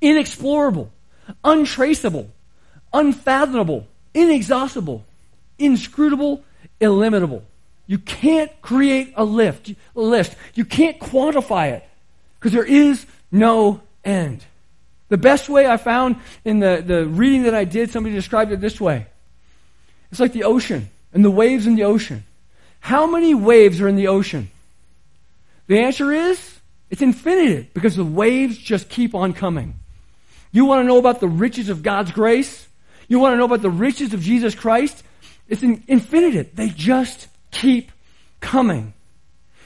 inexplorable, 0.00 0.90
untraceable, 1.44 2.30
unfathomable, 2.92 3.86
inexhaustible, 4.14 5.04
inscrutable, 5.58 6.44
illimitable. 6.80 7.42
You 7.86 7.98
can't 7.98 8.50
create 8.60 9.14
a 9.16 9.24
lift, 9.24 9.72
a 9.96 10.00
list. 10.00 10.36
You 10.54 10.64
can't 10.64 10.98
quantify 10.98 11.72
it 11.72 11.84
because 12.38 12.52
there 12.52 12.64
is 12.64 13.06
no 13.32 13.80
end. 14.04 14.44
The 15.08 15.16
best 15.16 15.48
way 15.48 15.66
I 15.66 15.78
found 15.78 16.16
in 16.44 16.58
the, 16.58 16.82
the 16.84 17.06
reading 17.06 17.44
that 17.44 17.54
I 17.54 17.64
did, 17.64 17.90
somebody 17.90 18.14
described 18.14 18.52
it 18.52 18.60
this 18.60 18.80
way. 18.80 19.06
It's 20.10 20.20
like 20.20 20.32
the 20.34 20.44
ocean 20.44 20.90
and 21.14 21.24
the 21.24 21.30
waves 21.30 21.66
in 21.66 21.76
the 21.76 21.84
ocean. 21.84 22.24
How 22.80 23.06
many 23.06 23.34
waves 23.34 23.80
are 23.80 23.88
in 23.88 23.96
the 23.96 24.08
ocean? 24.08 24.50
The 25.66 25.80
answer 25.80 26.12
is 26.12 26.60
it's 26.90 27.02
infinite 27.02 27.72
because 27.72 27.96
the 27.96 28.04
waves 28.04 28.58
just 28.58 28.90
keep 28.90 29.14
on 29.14 29.32
coming. 29.32 29.74
You 30.52 30.66
want 30.66 30.82
to 30.82 30.86
know 30.86 30.98
about 30.98 31.20
the 31.20 31.28
riches 31.28 31.70
of 31.70 31.82
God's 31.82 32.12
grace? 32.12 32.67
You 33.08 33.18
want 33.18 33.32
to 33.32 33.36
know 33.38 33.46
about 33.46 33.62
the 33.62 33.70
riches 33.70 34.14
of 34.14 34.20
Jesus 34.20 34.54
Christ? 34.54 35.02
It's 35.48 35.62
infinite. 35.62 36.54
They 36.54 36.68
just 36.68 37.28
keep 37.50 37.90
coming. 38.40 38.92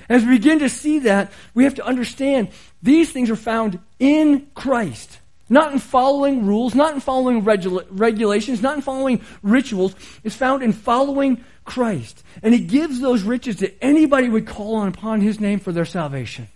As 0.09 0.25
we 0.25 0.39
begin 0.39 0.61
to 0.61 0.69
see 0.69 1.01
that, 1.01 1.33
we 1.55 1.65
have 1.65 1.75
to 1.75 1.85
understand 1.85 2.49
these 2.83 3.11
things 3.11 3.31
are 3.31 3.37
found 3.37 3.79
in 3.99 4.47
Christ. 4.55 5.19
Not 5.49 5.73
in 5.73 5.81
following 5.81 6.47
rules, 6.47 6.75
not 6.75 6.95
in 6.95 7.01
following 7.01 7.45
regula- 7.45 7.85
regulations, 7.91 8.63
not 8.63 8.77
in 8.77 8.83
following 8.83 9.21
rituals. 9.43 9.95
It's 10.25 10.37
found 10.37 10.63
in 10.63 10.73
following 10.73 11.45
Christ. 11.65 12.23
And 12.43 12.55
He 12.55 12.61
gives 12.61 13.01
those 13.01 13.23
riches 13.23 13.57
to 13.57 13.85
anybody 13.85 14.27
who 14.27 14.33
would 14.33 14.47
call 14.47 14.77
on 14.77 14.89
upon 14.89 15.21
His 15.21 15.41
name 15.41 15.59
for 15.59 15.73
their 15.73 15.85
salvation. 15.85 16.49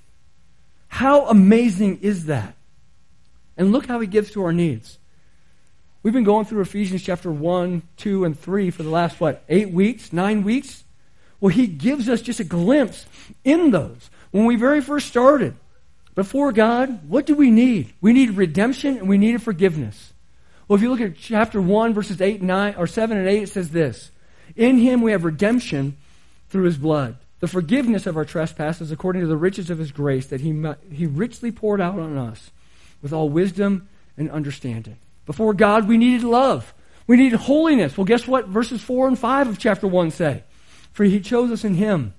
How 0.88 1.26
amazing 1.26 1.99
is 2.00 2.26
that? 2.26 2.55
And 3.57 3.73
look 3.73 3.87
how 3.87 4.00
He 4.00 4.07
gives 4.07 4.31
to 4.33 4.45
our 4.45 4.52
needs. 4.52 4.99
We've 6.06 6.12
been 6.12 6.22
going 6.22 6.44
through 6.44 6.60
Ephesians 6.60 7.02
chapter 7.02 7.32
1, 7.32 7.82
2, 7.96 8.25
and 8.26 8.38
3 8.38 8.70
for 8.70 8.84
the 8.84 8.90
last, 8.90 9.18
what, 9.18 9.42
eight 9.48 9.70
weeks, 9.70 10.12
nine 10.12 10.44
weeks? 10.44 10.84
Well, 11.40 11.52
he 11.52 11.66
gives 11.66 12.08
us 12.08 12.22
just 12.22 12.38
a 12.38 12.44
glimpse 12.44 13.06
in 13.42 13.72
those. 13.72 14.08
When 14.30 14.44
we 14.44 14.54
very 14.54 14.80
first 14.80 15.08
started, 15.08 15.56
before 16.14 16.52
God, 16.52 17.08
what 17.08 17.26
do 17.26 17.34
we 17.34 17.50
need? 17.50 17.92
We 18.00 18.12
need 18.12 18.36
redemption 18.36 18.98
and 18.98 19.08
we 19.08 19.18
needed 19.18 19.42
forgiveness. 19.42 20.12
Well, 20.68 20.76
if 20.76 20.82
you 20.82 20.90
look 20.90 21.00
at 21.00 21.16
chapter 21.16 21.60
1, 21.60 21.92
verses 21.92 22.20
8 22.20 22.38
and 22.38 22.46
9, 22.46 22.76
or 22.78 22.86
7 22.86 23.18
and 23.18 23.26
8, 23.26 23.42
it 23.42 23.48
says 23.48 23.70
this 23.70 24.12
In 24.54 24.78
him 24.78 25.02
we 25.02 25.10
have 25.10 25.25
redemption 25.25 25.96
through 26.50 26.66
his 26.66 26.78
blood, 26.78 27.16
the 27.40 27.48
forgiveness 27.48 28.06
of 28.06 28.16
our 28.16 28.25
trespasses 28.25 28.92
according 28.92 29.22
to 29.22 29.28
the 29.28 29.36
riches 29.36 29.70
of 29.70 29.78
his 29.78 29.90
grace 29.90 30.28
that 30.28 30.40
he, 30.40 30.52
he 30.88 31.06
richly 31.06 31.50
poured 31.50 31.80
out 31.80 31.98
on 31.98 32.16
us 32.16 32.52
with 33.02 33.12
all 33.12 33.28
wisdom 33.28 33.88
and 34.16 34.30
understanding. 34.30 34.98
Before 35.26 35.52
God, 35.52 35.88
we 35.88 35.99
needed 35.99 36.25
love. 36.25 36.73
We 37.06 37.16
needed 37.16 37.38
holiness. 37.38 37.97
Well, 37.97 38.04
guess 38.04 38.26
what 38.26 38.49
verses 38.49 38.80
4 38.80 39.09
and 39.09 39.18
5 39.18 39.49
of 39.49 39.59
chapter 39.59 39.87
1 39.87 40.11
say? 40.12 40.45
For 40.92 41.04
he 41.04 41.21
chose 41.21 41.50
us 41.50 41.64
in 41.64 41.75
him 41.75 42.14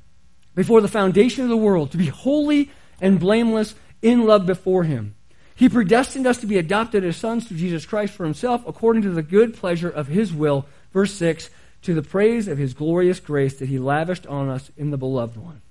before 0.56 0.82
the 0.82 0.88
foundation 0.88 1.44
of 1.44 1.50
the 1.50 1.58
world 1.58 1.92
to 1.92 1.98
be 1.98 2.08
holy 2.08 2.70
and 3.02 3.20
blameless 3.20 3.76
in 4.02 4.26
love 4.26 4.46
before 4.46 4.84
him. 4.84 5.16
He 5.56 5.70
predestined 5.70 6.28
us 6.28 6.38
to 6.42 6.48
be 6.48 6.58
adopted 6.58 7.04
as 7.04 7.18
sons 7.18 7.48
through 7.48 7.58
Jesus 7.58 7.86
Christ 7.86 8.14
for 8.14 8.24
himself 8.24 8.64
according 8.68 9.02
to 9.04 9.10
the 9.10 9.24
good 9.24 9.56
pleasure 9.56 9.90
of 9.90 10.08
his 10.08 10.32
will. 10.32 10.68
Verse 10.94 11.14
6 11.14 11.50
To 11.84 11.96
the 11.96 12.04
praise 12.04 12.48
of 12.48 12.60
his 12.60 12.76
glorious 12.76 13.20
grace 13.20 13.58
that 13.58 13.70
he 13.70 13.80
lavished 13.80 14.28
on 14.28 14.50
us 14.50 14.70
in 14.78 14.92
the 14.92 14.98
beloved 14.98 15.38
one. 15.38 15.62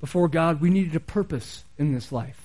Before 0.00 0.28
God, 0.28 0.60
we 0.60 0.70
needed 0.70 0.94
a 0.94 1.00
purpose 1.00 1.64
in 1.78 1.92
this 1.92 2.12
life. 2.12 2.43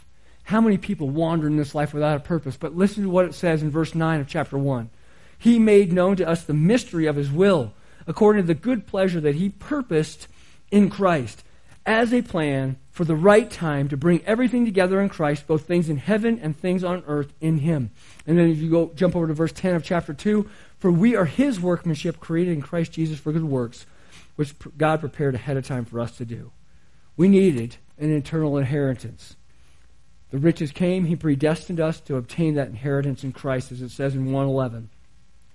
How 0.50 0.62
many 0.62 0.80
people 0.80 1.12
wander 1.12 1.46
in 1.46 1.58
this 1.58 1.76
life 1.76 1.94
without 1.94 2.18
a 2.18 2.22
purpose? 2.22 2.58
But 2.58 2.76
listen 2.76 3.04
to 3.04 3.10
what 3.12 3.26
it 3.26 3.36
says 3.36 3.62
in 3.62 3.70
verse 3.70 3.94
9 3.94 4.20
of 4.20 4.28
chapter 4.28 4.58
1. 4.58 4.90
He 5.38 5.60
made 5.60 5.94
known 5.94 6.16
to 6.16 6.28
us 6.28 6.44
the 6.44 6.56
mystery 6.56 7.06
of 7.06 7.18
his 7.18 7.32
will, 7.32 7.72
according 8.08 8.42
to 8.42 8.48
the 8.48 8.56
good 8.56 8.88
pleasure 8.88 9.22
that 9.22 9.36
he 9.36 9.50
purposed 9.50 10.28
in 10.72 10.90
Christ, 10.90 11.44
as 11.86 12.12
a 12.12 12.24
plan 12.24 12.78
for 12.90 13.06
the 13.06 13.16
right 13.16 13.48
time 13.52 13.90
to 13.90 13.96
bring 13.96 14.24
everything 14.26 14.66
together 14.66 15.00
in 15.00 15.08
Christ, 15.08 15.46
both 15.46 15.68
things 15.68 15.88
in 15.88 15.98
heaven 15.98 16.40
and 16.42 16.58
things 16.58 16.84
on 16.84 17.04
earth 17.06 17.32
in 17.40 17.60
him. 17.60 17.92
And 18.26 18.40
then 18.40 18.50
if 18.50 18.58
you 18.58 18.72
go 18.72 18.92
jump 18.96 19.16
over 19.16 19.28
to 19.28 19.36
verse 19.36 19.52
10 19.52 19.76
of 19.76 19.84
chapter 19.84 20.16
2, 20.16 20.50
for 20.80 20.92
we 20.92 21.16
are 21.16 21.26
his 21.26 21.60
workmanship 21.60 22.20
created 22.20 22.54
in 22.54 22.64
Christ 22.64 22.94
Jesus 22.94 23.20
for 23.20 23.32
good 23.32 23.44
works, 23.44 23.86
which 24.36 24.56
God 24.80 25.00
prepared 25.00 25.36
ahead 25.36 25.58
of 25.58 25.68
time 25.68 25.86
for 25.86 26.00
us 26.00 26.18
to 26.18 26.26
do. 26.26 26.52
We 27.16 27.28
needed 27.28 27.78
an 28.00 28.12
eternal 28.12 28.58
inheritance. 28.58 29.36
The 30.32 30.38
riches 30.38 30.72
came, 30.72 31.06
he 31.06 31.16
predestined 31.16 31.80
us 31.80 32.00
to 32.02 32.16
obtain 32.16 32.56
that 32.56 32.68
inheritance 32.68 33.24
in 33.24 33.32
Christ, 33.32 33.72
as 33.72 33.82
it 33.82 33.90
says 33.90 34.14
in 34.14 34.26
111. 34.26 34.90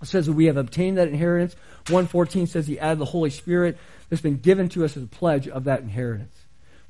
It 0.02 0.06
says 0.06 0.26
that 0.26 0.32
we 0.32 0.46
have 0.46 0.56
obtained 0.56 0.98
that 0.98 1.08
inheritance. 1.08 1.54
114 1.88 2.46
says 2.46 2.66
he 2.66 2.78
added 2.78 2.98
the 2.98 3.06
Holy 3.06 3.30
Spirit 3.30 3.78
that's 4.08 4.22
been 4.22 4.38
given 4.38 4.68
to 4.70 4.84
us 4.84 4.96
as 4.96 5.04
a 5.04 5.06
pledge 5.06 5.48
of 5.48 5.64
that 5.64 5.80
inheritance. 5.80 6.36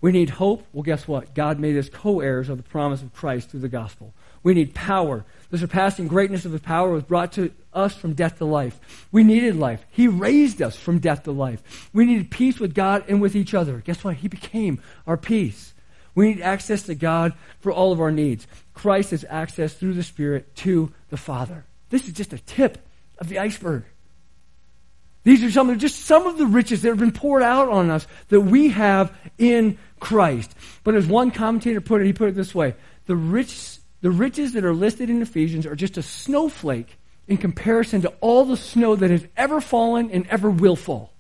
We 0.00 0.12
need 0.12 0.30
hope. 0.30 0.66
Well, 0.72 0.82
guess 0.82 1.06
what? 1.06 1.34
God 1.34 1.58
made 1.58 1.76
us 1.76 1.88
co 1.88 2.20
heirs 2.20 2.48
of 2.48 2.56
the 2.56 2.62
promise 2.62 3.02
of 3.02 3.14
Christ 3.14 3.50
through 3.50 3.60
the 3.60 3.68
gospel. 3.68 4.12
We 4.42 4.52
need 4.52 4.74
power. 4.74 5.24
The 5.50 5.58
surpassing 5.58 6.08
greatness 6.08 6.44
of 6.44 6.52
his 6.52 6.60
power 6.60 6.90
was 6.90 7.04
brought 7.04 7.32
to 7.32 7.52
us 7.72 7.94
from 7.94 8.14
death 8.14 8.38
to 8.38 8.44
life. 8.44 9.06
We 9.10 9.24
needed 9.24 9.56
life. 9.56 9.84
He 9.90 10.08
raised 10.08 10.60
us 10.60 10.76
from 10.76 10.98
death 10.98 11.22
to 11.24 11.32
life. 11.32 11.88
We 11.92 12.04
needed 12.04 12.30
peace 12.30 12.60
with 12.60 12.74
God 12.74 13.04
and 13.08 13.20
with 13.22 13.34
each 13.34 13.54
other. 13.54 13.78
Guess 13.78 14.04
what? 14.04 14.16
He 14.16 14.28
became 14.28 14.80
our 15.06 15.16
peace. 15.16 15.73
We 16.14 16.28
need 16.28 16.42
access 16.42 16.82
to 16.84 16.94
God 16.94 17.32
for 17.60 17.72
all 17.72 17.92
of 17.92 18.00
our 18.00 18.12
needs. 18.12 18.46
Christ 18.72 19.10
has 19.10 19.24
access 19.28 19.74
through 19.74 19.94
the 19.94 20.02
Spirit 20.02 20.54
to 20.56 20.92
the 21.10 21.16
Father. 21.16 21.64
This 21.90 22.06
is 22.06 22.12
just 22.12 22.32
a 22.32 22.38
tip 22.38 22.78
of 23.18 23.28
the 23.28 23.38
iceberg. 23.38 23.84
These 25.24 25.42
are 25.42 25.50
some 25.50 25.70
of 25.70 25.78
just 25.78 26.04
some 26.04 26.26
of 26.26 26.36
the 26.36 26.46
riches 26.46 26.82
that 26.82 26.88
have 26.88 26.98
been 26.98 27.10
poured 27.10 27.42
out 27.42 27.68
on 27.68 27.90
us 27.90 28.06
that 28.28 28.42
we 28.42 28.68
have 28.68 29.16
in 29.38 29.78
Christ. 29.98 30.54
But 30.84 30.94
as 30.94 31.06
one 31.06 31.30
commentator 31.30 31.80
put 31.80 32.02
it, 32.02 32.06
he 32.06 32.12
put 32.12 32.28
it 32.28 32.34
this 32.34 32.54
way: 32.54 32.74
the 33.06 33.16
rich, 33.16 33.78
the 34.02 34.10
riches 34.10 34.52
that 34.52 34.64
are 34.64 34.74
listed 34.74 35.08
in 35.08 35.22
Ephesians 35.22 35.66
are 35.66 35.76
just 35.76 35.96
a 35.96 36.02
snowflake 36.02 36.98
in 37.26 37.38
comparison 37.38 38.02
to 38.02 38.12
all 38.20 38.44
the 38.44 38.56
snow 38.56 38.96
that 38.96 39.10
has 39.10 39.26
ever 39.34 39.62
fallen 39.62 40.10
and 40.10 40.26
ever 40.26 40.50
will 40.50 40.76
fall. 40.76 41.10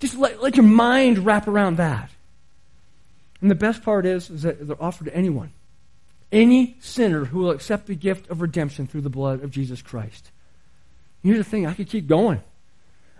Just 0.00 0.18
let, 0.18 0.42
let 0.42 0.56
your 0.56 0.66
mind 0.66 1.18
wrap 1.18 1.46
around 1.46 1.76
that. 1.76 2.10
And 3.40 3.50
the 3.50 3.54
best 3.54 3.82
part 3.82 4.06
is, 4.06 4.30
is 4.30 4.42
that 4.42 4.66
they're 4.66 4.82
offered 4.82 5.06
to 5.06 5.16
anyone. 5.16 5.52
Any 6.32 6.76
sinner 6.80 7.26
who 7.26 7.40
will 7.40 7.50
accept 7.50 7.86
the 7.86 7.94
gift 7.94 8.30
of 8.30 8.40
redemption 8.40 8.86
through 8.86 9.02
the 9.02 9.10
blood 9.10 9.42
of 9.42 9.50
Jesus 9.50 9.82
Christ. 9.82 10.30
Here's 11.22 11.38
the 11.38 11.44
thing, 11.44 11.66
I 11.66 11.74
could 11.74 11.88
keep 11.88 12.06
going. 12.06 12.42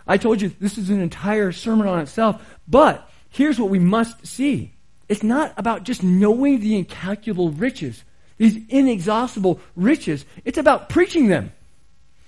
I 0.07 0.17
told 0.17 0.41
you 0.41 0.53
this 0.61 0.79
is 0.79 0.91
an 0.91 1.01
entire 1.01 1.53
sermon 1.53 1.89
on 1.89 2.01
itself, 2.01 2.57
but 2.69 3.11
here's 3.31 3.59
what 3.59 3.71
we 3.71 3.79
must 3.79 4.27
see. 4.27 4.73
It's 5.09 5.23
not 5.23 5.53
about 5.57 5.85
just 5.85 6.03
knowing 6.03 6.61
the 6.61 6.77
incalculable 6.77 7.51
riches. 7.51 8.05
these 8.39 8.59
inexhaustible 8.69 9.61
riches. 9.75 10.25
It's 10.45 10.59
about 10.59 10.89
preaching 10.89 11.29
them. 11.29 11.53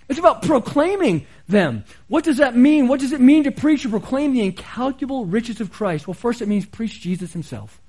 It's 0.09 0.19
about 0.19 0.43
proclaiming 0.43 1.27
them. 1.49 1.85
What 2.09 2.25
does 2.25 2.39
that 2.39 2.57
mean? 2.57 2.89
What 2.89 3.01
does 3.01 3.13
it 3.13 3.21
mean 3.21 3.45
to 3.45 3.53
preach 3.53 3.85
or 3.85 3.91
proclaim 3.91 4.33
the 4.33 4.41
incalculable 4.41 5.27
riches 5.27 5.61
of 5.61 5.71
Christ? 5.71 6.07
Well, 6.07 6.15
first 6.15 6.41
it 6.41 6.49
means 6.49 6.65
preach 6.65 7.01
Jesus 7.01 7.33
himself. 7.33 7.81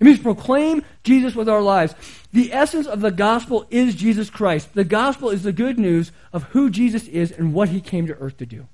It 0.00 0.04
means 0.04 0.18
proclaim 0.18 0.82
Jesus 1.04 1.34
with 1.34 1.48
our 1.48 1.60
lives. 1.60 1.94
The 2.32 2.52
essence 2.52 2.86
of 2.86 3.00
the 3.00 3.10
gospel 3.10 3.66
is 3.70 3.94
Jesus 3.94 4.30
Christ. 4.30 4.74
The 4.74 4.84
gospel 4.84 5.30
is 5.30 5.42
the 5.42 5.52
good 5.52 5.78
news 5.78 6.10
of 6.32 6.44
who 6.44 6.70
Jesus 6.70 7.06
is 7.06 7.30
and 7.30 7.52
what 7.52 7.68
he 7.68 7.80
came 7.80 8.06
to 8.06 8.16
earth 8.16 8.38
to 8.38 8.46
do. 8.46 8.66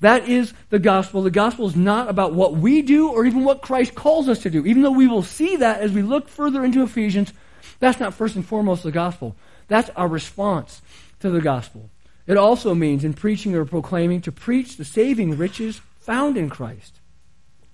That 0.00 0.28
is 0.28 0.52
the 0.68 0.78
gospel. 0.78 1.22
The 1.22 1.30
gospel 1.30 1.66
is 1.66 1.76
not 1.76 2.10
about 2.10 2.34
what 2.34 2.54
we 2.54 2.82
do 2.82 3.08
or 3.08 3.24
even 3.24 3.44
what 3.44 3.62
Christ 3.62 3.94
calls 3.94 4.28
us 4.28 4.40
to 4.40 4.50
do. 4.50 4.66
Even 4.66 4.82
though 4.82 4.90
we 4.90 5.06
will 5.06 5.22
see 5.22 5.56
that 5.56 5.80
as 5.80 5.92
we 5.92 6.02
look 6.02 6.28
further 6.28 6.64
into 6.64 6.82
Ephesians, 6.82 7.32
that's 7.78 8.00
not 8.00 8.14
first 8.14 8.34
and 8.36 8.44
foremost 8.44 8.82
the 8.82 8.92
gospel. 8.92 9.36
That's 9.68 9.90
our 9.96 10.06
response 10.06 10.82
to 11.20 11.30
the 11.30 11.40
gospel. 11.40 11.90
It 12.26 12.36
also 12.36 12.74
means 12.74 13.04
in 13.04 13.14
preaching 13.14 13.54
or 13.54 13.64
proclaiming 13.64 14.20
to 14.22 14.32
preach 14.32 14.76
the 14.76 14.84
saving 14.84 15.36
riches 15.36 15.80
found 16.00 16.36
in 16.36 16.50
Christ. 16.50 17.00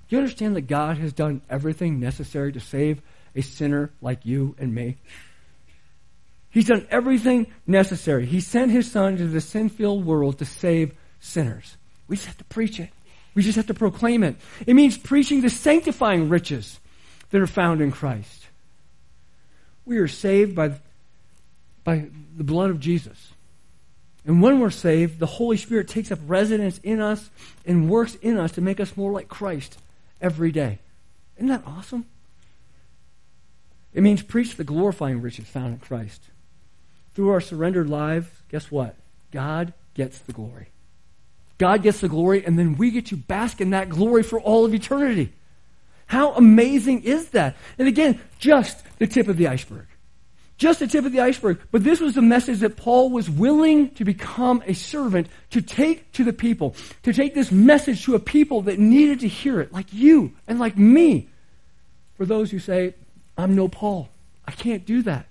Do 0.09 0.17
you 0.17 0.23
understand 0.23 0.57
that 0.57 0.63
God 0.63 0.99
has 0.99 1.13
done 1.13 1.41
everything 1.49 1.99
necessary 1.99 2.53
to 2.53 2.61
save 2.61 3.01
a 3.35 3.41
sinner 3.41 3.91
like 4.03 4.27
you 4.27 4.55
and 4.59 4.75
me? 4.75 4.99
He's 6.51 6.67
done 6.67 6.87
everything 6.91 7.47
necessary. 7.67 8.27
He 8.27 8.41
sent 8.41 8.71
his 8.71 8.93
son 8.93 9.17
to 9.17 9.27
the 9.27 9.41
sin 9.41 9.71
filled 9.71 10.05
world 10.05 10.39
to 10.39 10.45
save 10.45 10.93
sinners. 11.19 11.79
We 12.09 12.17
just 12.17 12.27
have 12.27 12.37
to 12.39 12.45
preach 12.45 12.79
it. 12.79 12.91
We 13.35 13.43
just 13.43 13.57
have 13.57 13.69
to 13.69 13.75
proclaim 13.75 14.23
it. 14.23 14.37
It 14.67 14.75
means 14.75 14.99
preaching 14.99 15.41
the 15.41 15.49
sanctifying 15.49 16.29
riches 16.29 16.79
that 17.31 17.41
are 17.41 17.47
found 17.47 17.81
in 17.81 17.91
Christ. 17.91 18.49
We 19.87 19.97
are 19.97 20.09
saved 20.09 20.55
by, 20.55 20.75
by 21.85 22.09
the 22.37 22.45
blood 22.45 22.69
of 22.69 22.81
Jesus. 22.81 23.32
And 24.25 24.41
when 24.41 24.61
we're 24.61 24.71
saved, 24.71 25.19
the 25.19 25.27
Holy 25.27 25.57
Spirit 25.57 25.89
takes 25.89 26.13
up 26.13 26.21
residence 26.27 26.79
in 26.83 27.01
us 27.01 27.31
and 27.67 27.91
works 27.91 28.15
in 28.17 28.39
us 28.39 28.53
to 28.53 28.61
make 28.61 28.79
us 28.79 28.97
more 28.97 29.11
like 29.11 29.29
Christ 29.29 29.79
every 30.21 30.53
day. 30.53 30.79
Isn't 31.37 31.49
that 31.49 31.65
awesome? 31.67 32.07
It 33.93 34.03
means 34.03 34.23
preach 34.23 34.57
the 34.57 34.65
glorifying 34.65 35.21
riches 35.21 35.47
found 35.47 35.75
in 35.75 35.79
Christ. 35.81 36.23
Through 37.15 37.31
our 37.31 37.41
surrendered 37.41 37.91
lives, 37.91 38.29
guess 38.49 38.71
what? 38.71 38.95
God 39.33 39.73
gets 39.95 40.19
the 40.19 40.33
glory. 40.33 40.69
God 41.59 41.83
gets 41.83 42.01
the 42.01 42.09
glory, 42.09 42.45
and 42.45 42.59
then 42.59 42.77
we 42.77 42.91
get 42.91 43.07
to 43.07 43.17
bask 43.17 43.61
in 43.61 43.71
that 43.71 43.89
glory 43.89 44.23
for 44.23 44.41
all 44.41 44.65
of 44.65 44.75
eternity. 44.75 45.33
How 46.07 46.33
amazing 46.33 47.03
is 47.03 47.31
that? 47.31 47.57
And 47.79 47.89
again, 47.89 48.21
just 48.39 48.83
the 48.99 49.07
tip 49.07 49.29
of 49.29 49.37
the 49.37 49.49
iceberg. 49.49 49.87
Just 50.63 50.79
the 50.79 50.87
tip 50.87 51.05
of 51.05 51.11
the 51.11 51.19
iceberg. 51.19 51.59
But 51.73 51.83
this 51.83 52.01
was 52.01 52.15
the 52.15 52.23
message 52.23 52.61
that 52.61 52.77
Paul 52.77 53.11
was 53.11 53.29
willing 53.29 53.91
to 53.95 54.05
become 54.05 54.63
a 54.65 54.75
servant 54.75 55.27
to 55.51 55.61
take 55.61 56.13
to 56.13 56.23
the 56.23 56.33
people, 56.33 56.77
to 57.03 57.13
take 57.13 57.35
this 57.35 57.51
message 57.51 58.05
to 58.05 58.15
a 58.15 58.21
people 58.21 58.63
that 58.63 58.79
needed 58.79 59.19
to 59.21 59.29
hear 59.29 59.61
it, 59.61 59.73
like 59.73 59.93
you 59.93 60.35
and 60.47 60.61
like 60.61 60.79
me. 60.79 61.29
For 62.17 62.25
those 62.25 62.53
who 62.53 62.61
say, 62.61 62.95
I'm 63.37 63.57
no 63.57 63.67
Paul, 63.67 64.09
I 64.47 64.53
can't 64.53 64.87
do 64.87 65.03
that. 65.03 65.27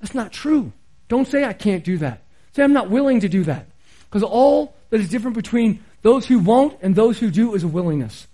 That's 0.00 0.14
not 0.14 0.30
true. 0.30 0.70
Don't 1.08 1.26
say 1.26 1.42
I 1.42 1.52
can't 1.52 1.82
do 1.82 1.98
that. 1.98 2.22
Say 2.52 2.62
I'm 2.62 2.72
not 2.72 2.88
willing 2.88 3.18
to 3.22 3.28
do 3.28 3.42
that. 3.42 3.66
Because 4.04 4.22
all 4.22 4.76
that 4.90 5.00
is 5.00 5.08
different 5.08 5.36
between 5.36 5.82
those 6.02 6.26
who 6.26 6.38
won't 6.38 6.78
and 6.80 6.94
those 6.94 7.18
who 7.18 7.32
do 7.32 7.56
is 7.56 7.64
a 7.64 7.68
willingness. 7.68 8.28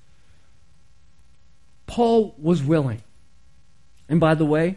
Paul 1.87 2.35
was 2.37 2.63
willing. 2.63 3.03
And 4.07 4.21
by 4.21 4.35
the 4.35 4.45
way, 4.45 4.77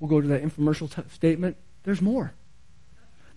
We'll 0.00 0.10
go 0.10 0.20
to 0.20 0.28
that 0.28 0.42
infomercial 0.42 0.94
t- 0.94 1.08
statement. 1.12 1.56
There's 1.84 2.02
more. 2.02 2.32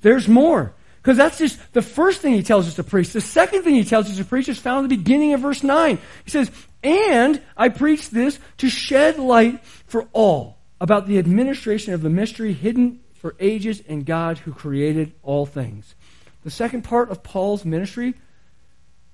There's 0.02 0.28
more. 0.28 0.74
Because 1.02 1.18
that's 1.18 1.38
just 1.38 1.60
the 1.74 1.82
first 1.82 2.22
thing 2.22 2.34
he 2.34 2.44
tells 2.44 2.68
us 2.68 2.76
to 2.76 2.84
preach. 2.84 3.14
The 3.14 3.22
second 3.22 3.64
thing 3.64 3.76
he 3.76 3.86
tells 3.86 4.10
us 4.10 4.18
to 4.18 4.26
preach 4.26 4.50
is 4.50 4.60
found 4.60 4.84
in 4.84 4.90
the 4.90 4.98
beginning 4.98 5.34
of 5.34 5.40
verse 5.40 5.64
9. 5.64 5.98
He 6.26 6.30
says, 6.30 6.52
And 6.84 7.42
I 7.56 7.70
preach 7.70 8.10
this 8.10 8.38
to 8.58 8.70
shed 8.70 9.18
light 9.18 9.64
for 9.64 10.08
all 10.12 10.58
about 10.82 11.08
the 11.08 11.18
administration 11.18 11.94
of 11.94 12.02
the 12.02 12.10
mystery 12.10 12.54
hidden 12.54 13.00
for 13.14 13.36
ages 13.40 13.80
in 13.80 14.04
God 14.04 14.40
who 14.40 14.54
created 14.54 15.14
all 15.24 15.46
things. 15.46 15.96
The 16.44 16.52
second 16.52 16.84
part 16.84 17.12
of 17.12 17.24
Paul's 17.24 17.66
ministry 17.66 18.14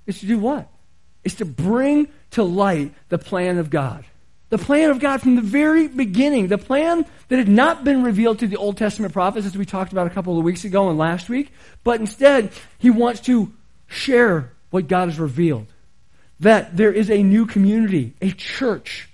is 0.06 0.19
to 0.19 0.26
do 0.26 0.39
what? 0.39 0.67
Is 1.24 1.36
to 1.36 1.46
bring 1.46 2.10
to 2.32 2.43
light 2.43 2.93
the 3.10 3.17
plan 3.17 3.58
of 3.58 3.69
God. 3.69 4.06
The 4.56 4.63
plan 4.63 4.89
of 4.89 5.00
God 5.00 5.22
from 5.22 5.36
the 5.36 5.41
very 5.41 5.89
beginning, 5.89 6.48
the 6.48 6.58
plan 6.58 7.06
that 7.28 7.39
had 7.39 7.50
not 7.50 7.84
been 7.84 8.04
revealed 8.04 8.39
to 8.39 8.48
the 8.48 8.56
Old 8.56 8.78
Testament 8.78 9.12
prophets, 9.12 9.46
as 9.46 9.58
we 9.58 9.65
talked 9.65 9.91
about 9.91 10.08
a 10.08 10.10
couple 10.10 10.38
of 10.38 10.46
weeks 10.46 10.63
ago 10.63 10.88
and 10.88 10.98
last 10.98 11.28
week, 11.28 11.52
but 11.84 12.00
instead, 12.00 12.54
he 12.80 12.89
wants 12.89 13.20
to 13.24 13.52
share 13.88 14.54
what 14.70 14.88
God 14.88 15.10
has 15.10 15.20
revealed. 15.20 15.68
That 16.39 16.78
there 16.78 16.94
is 16.94 17.12
a 17.12 17.22
new 17.22 17.46
community, 17.46 18.13
a 18.22 18.32
church 18.32 19.10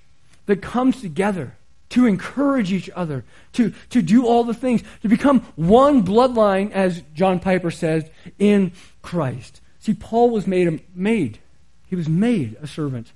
that 0.45 0.62
comes 0.62 1.01
together 1.01 1.56
to 1.89 2.06
encourage 2.06 2.71
each 2.71 2.91
other, 2.95 3.25
to, 3.54 3.73
to 3.89 4.04
do 4.04 4.27
all 4.27 4.43
the 4.43 4.54
things, 4.54 4.84
to 5.01 5.08
become 5.08 5.39
one 5.56 6.06
bloodline, 6.06 6.69
as 6.69 7.01
John 7.15 7.39
Piper 7.39 7.71
says, 7.71 8.08
in 8.38 8.73
Christ. 9.01 9.60
See, 9.80 9.95
Paul 9.95 10.30
was 10.30 10.45
made, 10.45 10.84
made. 10.93 11.39
He 11.88 11.95
was 11.95 12.08
made 12.08 12.58
a 12.62 12.67
servant 12.67 13.12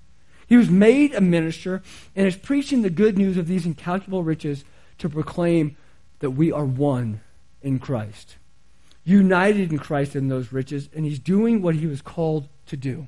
he 0.47 0.57
was 0.57 0.69
made 0.69 1.13
a 1.13 1.21
minister 1.21 1.81
and 2.15 2.27
is 2.27 2.35
preaching 2.35 2.81
the 2.81 2.89
good 2.89 3.17
news 3.17 3.37
of 3.37 3.47
these 3.47 3.65
incalculable 3.65 4.23
riches 4.23 4.63
to 4.99 5.09
proclaim 5.09 5.75
that 6.19 6.31
we 6.31 6.51
are 6.51 6.65
one 6.65 7.21
in 7.61 7.79
Christ, 7.79 8.37
united 9.03 9.71
in 9.71 9.79
Christ 9.79 10.15
in 10.15 10.27
those 10.27 10.51
riches, 10.51 10.89
and 10.95 11.05
he's 11.05 11.19
doing 11.19 11.61
what 11.61 11.75
he 11.75 11.87
was 11.87 12.01
called 12.01 12.47
to 12.67 12.77
do. 12.77 13.07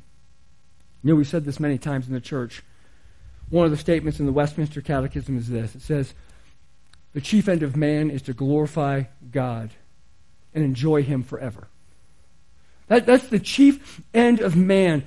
You 1.04 1.12
know, 1.12 1.16
we've 1.16 1.28
said 1.28 1.46
this 1.46 1.60
many 1.60 1.78
times 1.78 2.08
in 2.08 2.14
the 2.14 2.20
church. 2.22 2.64
One 3.50 3.66
of 3.66 3.72
the 3.72 3.78
statements 3.78 4.20
in 4.20 4.26
the 4.26 4.34
Westminster 4.34 4.82
Catechism 4.82 5.38
is 5.38 5.48
this 5.48 5.76
it 5.76 5.82
says, 5.82 6.14
The 7.14 7.22
chief 7.22 7.48
end 7.48 7.64
of 7.64 7.76
man 7.76 8.10
is 8.10 8.22
to 8.24 8.34
glorify 8.34 9.04
God 9.32 9.72
and 10.54 10.64
enjoy 10.64 11.04
him 11.04 11.24
forever. 11.24 11.68
That, 12.88 13.06
that's 13.06 13.28
the 13.28 13.40
chief 13.40 14.02
end 14.14 14.40
of 14.40 14.56
man. 14.56 15.04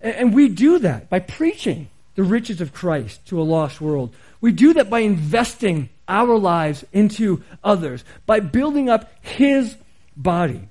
And 0.00 0.34
we 0.34 0.48
do 0.48 0.78
that 0.80 1.10
by 1.10 1.20
preaching 1.20 1.88
the 2.14 2.22
riches 2.22 2.60
of 2.60 2.72
Christ 2.72 3.26
to 3.26 3.40
a 3.40 3.44
lost 3.44 3.80
world. 3.80 4.14
We 4.40 4.52
do 4.52 4.74
that 4.74 4.90
by 4.90 5.00
investing 5.00 5.88
our 6.08 6.36
lives 6.38 6.84
into 6.92 7.42
others, 7.62 8.04
by 8.26 8.40
building 8.40 8.88
up 8.88 9.10
His 9.20 9.76
body. 10.16 10.68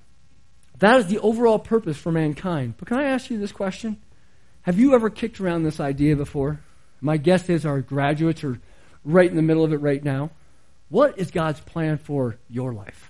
That 0.80 1.00
is 1.00 1.08
the 1.08 1.20
overall 1.20 1.60
purpose 1.60 1.98
for 1.98 2.12
mankind. 2.12 2.76
But 2.78 2.88
can 2.88 2.98
I 2.98 3.04
ask 3.04 3.30
you 3.30 3.38
this 3.38 3.52
question? 3.52 3.98
Have 4.64 4.80
you 4.80 4.94
ever 4.94 5.10
kicked 5.10 5.40
around 5.40 5.64
this 5.64 5.80
idea 5.80 6.16
before? 6.16 6.62
My 7.02 7.18
guess 7.18 7.50
is 7.50 7.66
our 7.66 7.82
graduates 7.82 8.44
are 8.44 8.60
right 9.04 9.30
in 9.30 9.36
the 9.36 9.42
middle 9.42 9.64
of 9.64 9.74
it 9.74 9.78
right 9.78 10.04
now. 10.04 10.32
What 10.90 11.18
is 11.18 11.32
God's 11.32 11.60
plan 11.62 11.98
for 11.98 12.38
your 12.50 12.74
life? 12.74 13.09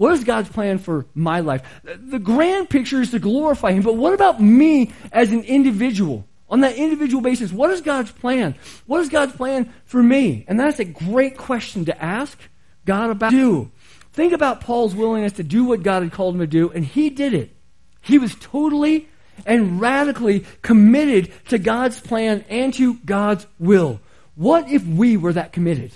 What 0.00 0.14
is 0.14 0.24
God's 0.24 0.48
plan 0.48 0.78
for 0.78 1.04
my 1.14 1.40
life? 1.40 1.60
The 1.84 2.18
grand 2.18 2.70
picture 2.70 3.02
is 3.02 3.10
to 3.10 3.18
glorify 3.18 3.72
Him, 3.72 3.82
but 3.82 3.98
what 3.98 4.14
about 4.14 4.40
me 4.40 4.92
as 5.12 5.30
an 5.30 5.42
individual? 5.42 6.26
On 6.48 6.62
that 6.62 6.76
individual 6.76 7.20
basis, 7.20 7.52
what 7.52 7.68
is 7.70 7.82
God's 7.82 8.10
plan? 8.10 8.54
What 8.86 9.02
is 9.02 9.10
God's 9.10 9.34
plan 9.36 9.70
for 9.84 10.02
me? 10.02 10.46
And 10.48 10.58
that's 10.58 10.78
a 10.78 10.86
great 10.86 11.36
question 11.36 11.84
to 11.84 12.02
ask 12.02 12.38
God 12.86 13.10
about. 13.10 13.32
Do. 13.32 13.70
Think 14.14 14.32
about 14.32 14.62
Paul's 14.62 14.94
willingness 14.94 15.34
to 15.34 15.42
do 15.42 15.64
what 15.64 15.82
God 15.82 16.02
had 16.02 16.12
called 16.12 16.34
him 16.34 16.40
to 16.40 16.46
do, 16.46 16.70
and 16.70 16.82
he 16.82 17.10
did 17.10 17.34
it. 17.34 17.54
He 18.00 18.16
was 18.16 18.34
totally 18.40 19.06
and 19.44 19.82
radically 19.82 20.46
committed 20.62 21.30
to 21.50 21.58
God's 21.58 22.00
plan 22.00 22.42
and 22.48 22.72
to 22.72 22.94
God's 23.04 23.46
will. 23.58 24.00
What 24.34 24.66
if 24.70 24.82
we 24.82 25.18
were 25.18 25.34
that 25.34 25.52
committed? 25.52 25.92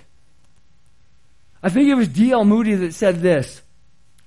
I 1.62 1.70
think 1.70 1.88
it 1.88 1.94
was 1.94 2.08
D.L. 2.08 2.44
Moody 2.44 2.74
that 2.74 2.92
said 2.92 3.22
this 3.22 3.62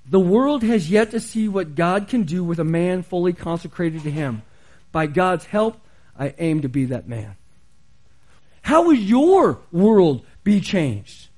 the 0.10 0.20
world 0.20 0.63
has 0.63 0.89
yet 0.89 1.12
to 1.12 1.20
see 1.20 1.48
what 1.48 1.76
God 1.76 2.08
can 2.08 2.24
do 2.24 2.43
with 2.43 2.60
a 2.60 2.63
man 2.63 3.04
fully 3.04 3.34
consecrated 3.34 4.04
to 4.04 4.12
Him. 4.12 4.41
By 4.91 5.08
God's 5.08 5.46
help, 5.46 5.80
I 6.17 6.34
aim 6.38 6.62
to 6.62 6.70
be 6.70 6.86
that 6.86 7.08
man. 7.08 7.36
How 8.62 8.88
would 8.88 9.00
your 9.00 9.60
world 9.72 10.26
be 10.43 10.62
changed? 10.62 11.30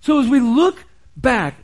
So 0.00 0.20
as 0.20 0.28
we 0.28 0.40
look 0.40 0.84
back, 1.16 1.54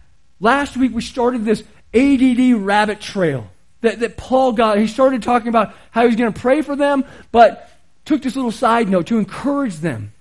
last 0.41 0.77
week 0.77 0.95
we 0.95 1.03
started 1.03 1.45
this 1.45 1.63
ADD 1.95 2.55
rabbit 2.55 3.01
trail 3.01 3.49
that, 3.83 4.01
that 4.01 4.17
Paul 4.17 4.53
got. 4.53 4.79
He 4.79 4.87
started 4.87 5.23
talking 5.23 5.49
about 5.49 5.75
how 5.91 6.07
he's 6.07 6.17
going 6.17 6.33
to 6.33 6.41
pray 6.41 6.63
for 6.63 6.75
them, 6.75 7.05
but 7.31 7.71
took 8.05 8.23
this 8.23 8.35
little 8.35 8.53
side 8.53 8.89
note 8.89 9.09
to 9.09 9.19
encourage 9.19 9.77
them 9.77 10.13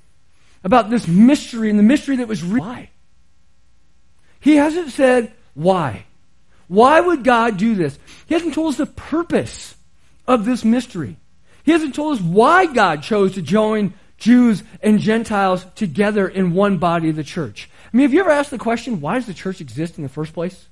about 0.63 0.89
this 0.89 1.07
mystery 1.07 1.69
and 1.69 1.79
the 1.79 1.83
mystery 1.83 2.17
that 2.17 2.27
was 2.27 2.43
real. 2.43 2.63
Why? 2.63 2.89
He 4.39 4.55
hasn't 4.55 4.91
said 4.91 5.33
why. 5.53 6.05
Why 6.71 7.01
would 7.01 7.25
God 7.25 7.57
do 7.57 7.75
this? 7.75 7.99
He 8.27 8.33
hasn't 8.33 8.53
told 8.53 8.69
us 8.69 8.77
the 8.77 8.85
purpose 8.85 9.75
of 10.25 10.45
this 10.45 10.63
mystery. 10.63 11.17
He 11.63 11.73
hasn't 11.73 11.95
told 11.95 12.17
us 12.17 12.23
why 12.23 12.65
God 12.65 13.03
chose 13.03 13.33
to 13.33 13.41
join 13.41 13.93
Jews 14.17 14.63
and 14.81 14.97
Gentiles 14.97 15.65
together 15.75 16.29
in 16.29 16.53
one 16.53 16.77
body 16.77 17.09
of 17.09 17.17
the 17.17 17.25
church. 17.25 17.69
I 17.93 17.97
mean, 17.97 18.05
have 18.05 18.13
you 18.13 18.21
ever 18.21 18.29
asked 18.29 18.51
the 18.51 18.57
question, 18.57 19.01
why 19.01 19.15
does 19.15 19.25
the 19.25 19.33
church 19.33 19.59
exist 19.59 19.97
in 19.97 20.03
the 20.03 20.09
first 20.09 20.31
place? 20.31 20.69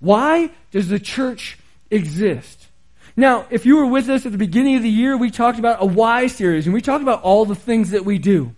Why 0.00 0.48
does 0.70 0.88
the 0.88 1.00
church 1.00 1.58
exist? 1.90 2.68
Now, 3.14 3.44
if 3.50 3.66
you 3.66 3.76
were 3.76 3.84
with 3.84 4.08
us 4.08 4.24
at 4.24 4.32
the 4.32 4.38
beginning 4.38 4.76
of 4.76 4.82
the 4.82 4.88
year, 4.88 5.18
we 5.18 5.30
talked 5.30 5.58
about 5.58 5.82
a 5.82 5.86
why 5.86 6.28
series, 6.28 6.64
and 6.64 6.72
we 6.72 6.80
talked 6.80 7.02
about 7.02 7.20
all 7.20 7.44
the 7.44 7.54
things 7.54 7.90
that 7.90 8.06
we 8.06 8.16
do. 8.16 8.54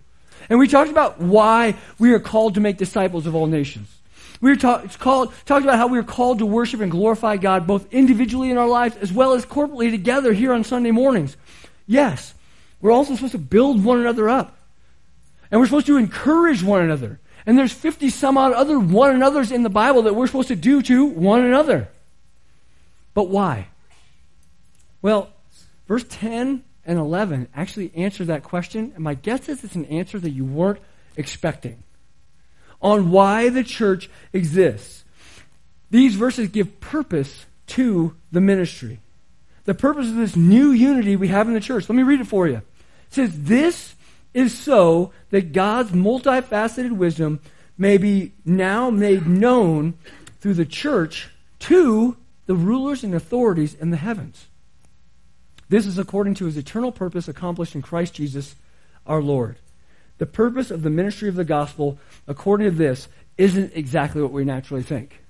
And 0.49 0.59
we 0.59 0.69
talked 0.69 0.91
about 0.91 1.19
why 1.19 1.75
we 1.99 2.13
are 2.13 2.19
called 2.19 2.53
to 2.53 2.61
make 2.61 2.77
disciples 2.77 3.27
of 3.27 3.35
all 3.35 3.47
nations. 3.47 3.98
We 4.41 4.51
were 4.51 4.55
talk, 4.55 4.97
called, 4.99 5.33
talked 5.45 5.65
about 5.65 5.77
how 5.77 5.87
we 5.87 5.99
are 5.99 6.03
called 6.03 6.39
to 6.39 6.45
worship 6.45 6.79
and 6.79 6.89
glorify 6.89 7.37
God 7.37 7.67
both 7.67 7.91
individually 7.93 8.49
in 8.49 8.57
our 8.57 8.67
lives 8.67 8.95
as 8.97 9.11
well 9.11 9.33
as 9.33 9.45
corporately 9.45 9.91
together 9.91 10.31
here 10.31 10.53
on 10.53 10.63
Sunday 10.63 10.91
mornings. 10.91 11.35
Yes, 11.85 12.33
we're 12.81 12.91
also 12.91 13.15
supposed 13.15 13.33
to 13.33 13.37
build 13.37 13.83
one 13.83 13.99
another 13.99 14.29
up. 14.29 14.57
And 15.51 15.59
we're 15.59 15.65
supposed 15.67 15.87
to 15.87 15.97
encourage 15.97 16.63
one 16.63 16.81
another. 16.81 17.19
And 17.45 17.57
there's 17.57 17.73
50 17.73 18.09
some 18.11 18.37
odd 18.37 18.53
other 18.53 18.79
one 18.79 19.11
another's 19.11 19.51
in 19.51 19.63
the 19.63 19.69
Bible 19.69 20.03
that 20.03 20.15
we're 20.15 20.27
supposed 20.27 20.49
to 20.49 20.55
do 20.55 20.81
to 20.83 21.05
one 21.05 21.43
another. 21.43 21.89
But 23.13 23.27
why? 23.27 23.67
Well, 25.01 25.29
verse 25.87 26.05
10 26.07 26.63
and 26.85 26.99
11 26.99 27.49
actually 27.55 27.91
answer 27.95 28.23
that 28.25 28.43
question. 28.43 28.93
And 28.95 29.03
my 29.03 29.15
guess 29.15 29.49
is 29.49 29.63
it's 29.63 29.75
an 29.75 29.85
answer 29.85 30.19
that 30.19 30.29
you 30.29 30.45
weren't 30.45 30.79
expecting 31.17 31.83
on 32.81 33.11
why 33.11 33.49
the 33.49 33.63
church 33.63 34.09
exists. 34.33 35.03
These 35.91 36.15
verses 36.15 36.49
give 36.49 36.79
purpose 36.79 37.45
to 37.67 38.15
the 38.31 38.41
ministry. 38.41 38.99
The 39.65 39.73
purpose 39.73 40.07
of 40.07 40.15
this 40.15 40.35
new 40.35 40.71
unity 40.71 41.15
we 41.15 41.27
have 41.27 41.47
in 41.47 41.53
the 41.53 41.59
church. 41.59 41.89
Let 41.89 41.95
me 41.95 42.03
read 42.03 42.21
it 42.21 42.27
for 42.27 42.47
you. 42.47 42.57
It 42.57 42.63
says, 43.09 43.43
This 43.43 43.95
is 44.33 44.57
so 44.57 45.11
that 45.31 45.51
God's 45.53 45.91
multifaceted 45.91 46.91
wisdom 46.91 47.39
may 47.77 47.97
be 47.97 48.33
now 48.45 48.89
made 48.89 49.27
known 49.27 49.95
through 50.39 50.55
the 50.55 50.65
church 50.65 51.29
to 51.59 52.17
the 52.45 52.55
rulers 52.55 53.03
and 53.03 53.13
authorities 53.13 53.73
in 53.73 53.89
the 53.89 53.97
heavens. 53.97 54.47
This 55.69 55.85
is 55.85 55.97
according 55.97 56.33
to 56.35 56.45
his 56.45 56.57
eternal 56.57 56.91
purpose 56.91 57.27
accomplished 57.27 57.75
in 57.75 57.81
Christ 57.81 58.15
Jesus 58.15 58.55
our 59.05 59.21
Lord. 59.21 59.57
The 60.19 60.25
purpose 60.25 60.69
of 60.69 60.83
the 60.83 60.89
ministry 60.89 61.29
of 61.29 61.35
the 61.35 61.45
gospel, 61.45 61.97
according 62.27 62.69
to 62.69 62.77
this, 62.77 63.07
isn't 63.37 63.71
exactly 63.73 64.21
what 64.21 64.31
we 64.31 64.43
naturally 64.43 64.83
think. 64.83 65.23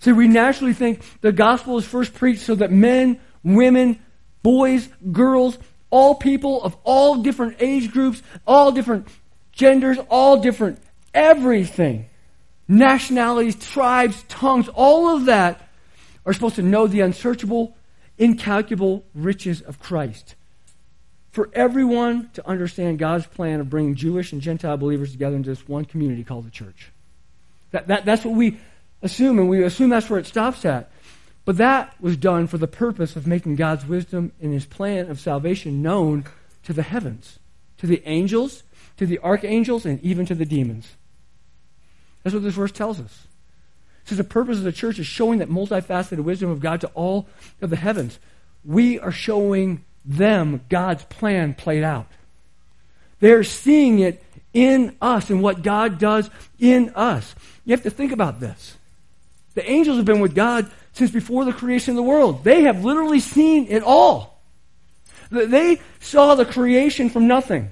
See, 0.00 0.12
we 0.12 0.28
naturally 0.28 0.74
think 0.74 1.02
the 1.22 1.32
gospel 1.32 1.78
is 1.78 1.86
first 1.86 2.14
preached 2.14 2.42
so 2.42 2.54
that 2.56 2.70
men, 2.70 3.20
women, 3.42 3.98
boys, 4.42 4.88
girls, 5.10 5.58
all 5.90 6.14
people 6.14 6.62
of 6.62 6.76
all 6.84 7.22
different 7.22 7.56
age 7.60 7.90
groups, 7.90 8.22
all 8.46 8.70
different 8.70 9.08
genders, 9.52 9.98
all 10.10 10.40
different 10.40 10.78
everything, 11.14 12.06
nationalities, 12.68 13.56
tribes, 13.56 14.24
tongues, 14.28 14.68
all 14.68 15.16
of 15.16 15.26
that 15.26 15.68
are 16.26 16.32
supposed 16.32 16.56
to 16.56 16.62
know 16.62 16.86
the 16.86 17.00
unsearchable, 17.00 17.76
incalculable 18.18 19.04
riches 19.14 19.62
of 19.62 19.78
Christ 19.78 20.34
for 21.32 21.48
everyone 21.54 22.30
to 22.34 22.46
understand 22.46 22.98
God's 22.98 23.26
plan 23.26 23.60
of 23.60 23.70
bringing 23.70 23.94
Jewish 23.94 24.32
and 24.32 24.40
Gentile 24.40 24.76
believers 24.76 25.12
together 25.12 25.34
into 25.34 25.50
this 25.50 25.66
one 25.66 25.86
community 25.86 26.24
called 26.24 26.46
the 26.46 26.50
church. 26.50 26.90
That, 27.70 27.88
that, 27.88 28.04
that's 28.04 28.24
what 28.24 28.34
we 28.34 28.58
assume, 29.00 29.38
and 29.38 29.48
we 29.48 29.64
assume 29.64 29.90
that's 29.90 30.10
where 30.10 30.20
it 30.20 30.26
stops 30.26 30.64
at. 30.64 30.90
But 31.44 31.56
that 31.56 31.94
was 32.00 32.16
done 32.16 32.46
for 32.46 32.58
the 32.58 32.68
purpose 32.68 33.16
of 33.16 33.26
making 33.26 33.56
God's 33.56 33.86
wisdom 33.86 34.32
and 34.40 34.52
his 34.52 34.66
plan 34.66 35.10
of 35.10 35.18
salvation 35.18 35.82
known 35.82 36.24
to 36.64 36.72
the 36.72 36.82
heavens, 36.82 37.38
to 37.78 37.86
the 37.86 38.02
angels, 38.04 38.62
to 38.98 39.06
the 39.06 39.18
archangels, 39.20 39.84
and 39.86 40.00
even 40.02 40.26
to 40.26 40.34
the 40.34 40.44
demons. 40.44 40.92
That's 42.22 42.34
what 42.34 42.42
this 42.44 42.54
verse 42.54 42.70
tells 42.70 43.00
us. 43.00 43.26
Says 44.04 44.18
the 44.18 44.24
purpose 44.24 44.58
of 44.58 44.64
the 44.64 44.72
church 44.72 44.98
is 44.98 45.06
showing 45.06 45.38
that 45.38 45.48
multifaceted 45.48 46.20
wisdom 46.20 46.50
of 46.50 46.60
God 46.60 46.80
to 46.82 46.88
all 46.88 47.26
of 47.60 47.70
the 47.70 47.76
heavens. 47.76 48.18
We 48.64 49.00
are 49.00 49.12
showing 49.12 49.84
them 50.04 50.62
God's 50.68 51.04
plan 51.04 51.54
played 51.54 51.84
out. 51.84 52.06
They're 53.20 53.44
seeing 53.44 54.00
it 54.00 54.22
in 54.52 54.96
us 55.00 55.30
and 55.30 55.42
what 55.42 55.62
God 55.62 55.98
does 55.98 56.28
in 56.58 56.92
us. 56.94 57.34
You 57.64 57.72
have 57.72 57.84
to 57.84 57.90
think 57.90 58.12
about 58.12 58.40
this. 58.40 58.76
The 59.54 59.68
angels 59.68 59.96
have 59.98 60.06
been 60.06 60.20
with 60.20 60.34
God 60.34 60.70
since 60.92 61.10
before 61.10 61.44
the 61.44 61.52
creation 61.52 61.92
of 61.92 61.96
the 61.96 62.02
world. 62.02 62.44
They 62.44 62.62
have 62.62 62.84
literally 62.84 63.20
seen 63.20 63.66
it 63.68 63.82
all. 63.82 64.40
They 65.30 65.80
saw 66.00 66.34
the 66.34 66.44
creation 66.44 67.08
from 67.10 67.26
nothing. 67.26 67.70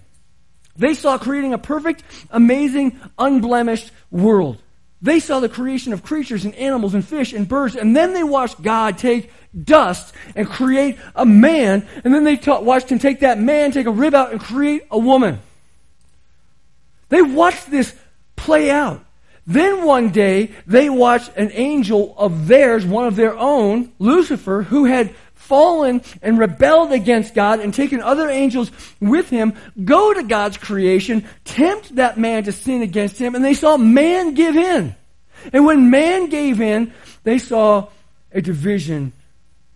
They 0.76 0.94
saw 0.94 1.18
creating 1.18 1.52
a 1.52 1.58
perfect, 1.58 2.02
amazing, 2.30 2.98
unblemished 3.18 3.90
world. 4.10 4.62
They 5.02 5.18
saw 5.18 5.40
the 5.40 5.48
creation 5.48 5.92
of 5.92 6.02
creatures 6.02 6.44
and 6.44 6.54
animals 6.56 6.94
and 6.94 7.06
fish 7.06 7.32
and 7.32 7.48
birds, 7.48 7.74
and 7.74 7.96
then 7.96 8.12
they 8.12 8.22
watched 8.22 8.60
God 8.60 8.98
take 8.98 9.30
dust 9.64 10.14
and 10.34 10.46
create 10.46 10.98
a 11.14 11.24
man, 11.24 11.86
and 12.04 12.14
then 12.14 12.24
they 12.24 12.36
ta- 12.36 12.60
watched 12.60 12.90
him 12.90 12.98
take 12.98 13.20
that 13.20 13.38
man, 13.38 13.72
take 13.72 13.86
a 13.86 13.90
rib 13.90 14.14
out, 14.14 14.32
and 14.32 14.40
create 14.40 14.82
a 14.90 14.98
woman. 14.98 15.40
They 17.08 17.22
watched 17.22 17.70
this 17.70 17.94
play 18.36 18.70
out. 18.70 19.04
Then 19.46 19.84
one 19.84 20.10
day, 20.10 20.50
they 20.66 20.90
watched 20.90 21.34
an 21.36 21.50
angel 21.52 22.14
of 22.16 22.46
theirs, 22.46 22.84
one 22.84 23.06
of 23.06 23.16
their 23.16 23.36
own, 23.36 23.90
Lucifer, 23.98 24.62
who 24.62 24.84
had 24.84 25.14
fallen 25.50 26.00
and 26.22 26.38
rebelled 26.38 26.92
against 26.92 27.34
God 27.34 27.58
and 27.58 27.74
taken 27.74 28.00
other 28.00 28.30
angels 28.30 28.70
with 29.00 29.28
him, 29.28 29.54
go 29.84 30.14
to 30.14 30.22
God's 30.22 30.56
creation, 30.56 31.26
tempt 31.44 31.96
that 31.96 32.16
man 32.16 32.44
to 32.44 32.52
sin 32.52 32.82
against 32.82 33.18
him, 33.18 33.34
and 33.34 33.44
they 33.44 33.54
saw 33.54 33.76
man 33.76 34.34
give 34.34 34.56
in. 34.56 34.94
And 35.52 35.66
when 35.66 35.90
man 35.90 36.28
gave 36.28 36.60
in, 36.60 36.92
they 37.24 37.38
saw 37.38 37.88
a 38.30 38.40
division 38.40 39.12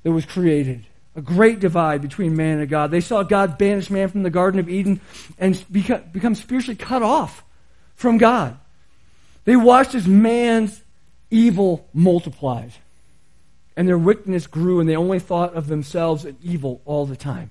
that 0.04 0.12
was 0.12 0.24
created. 0.24 0.86
A 1.16 1.22
great 1.22 1.58
divide 1.58 2.02
between 2.02 2.36
man 2.36 2.60
and 2.60 2.68
God. 2.68 2.92
They 2.92 3.00
saw 3.00 3.24
God 3.24 3.58
banish 3.58 3.90
man 3.90 4.08
from 4.08 4.22
the 4.22 4.30
Garden 4.30 4.60
of 4.60 4.68
Eden 4.68 5.00
and 5.38 5.64
become, 5.72 6.34
spiritually 6.36 6.76
cut 6.76 7.02
off 7.02 7.42
from 7.96 8.18
God. 8.18 8.56
They 9.44 9.56
watched 9.56 9.96
as 9.96 10.06
man's 10.06 10.80
evil 11.30 11.88
multiplied 11.92 12.72
and 13.76 13.88
their 13.88 13.98
wickedness 13.98 14.46
grew, 14.46 14.80
and 14.80 14.88
they 14.88 14.96
only 14.96 15.18
thought 15.18 15.54
of 15.54 15.66
themselves 15.66 16.24
as 16.24 16.34
evil 16.42 16.80
all 16.84 17.06
the 17.06 17.16
time. 17.16 17.50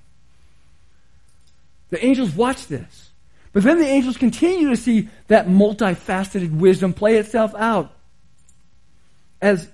The 1.90 2.04
angels 2.04 2.34
watched 2.34 2.68
this. 2.68 3.10
But 3.52 3.62
then 3.62 3.78
the 3.78 3.86
angels 3.86 4.16
continue 4.16 4.70
to 4.70 4.76
see 4.76 5.08
that 5.28 5.46
multifaceted 5.46 6.58
wisdom 6.58 6.92
play 6.92 7.16
itself 7.18 7.54
out. 7.54 7.92
As 9.40 9.68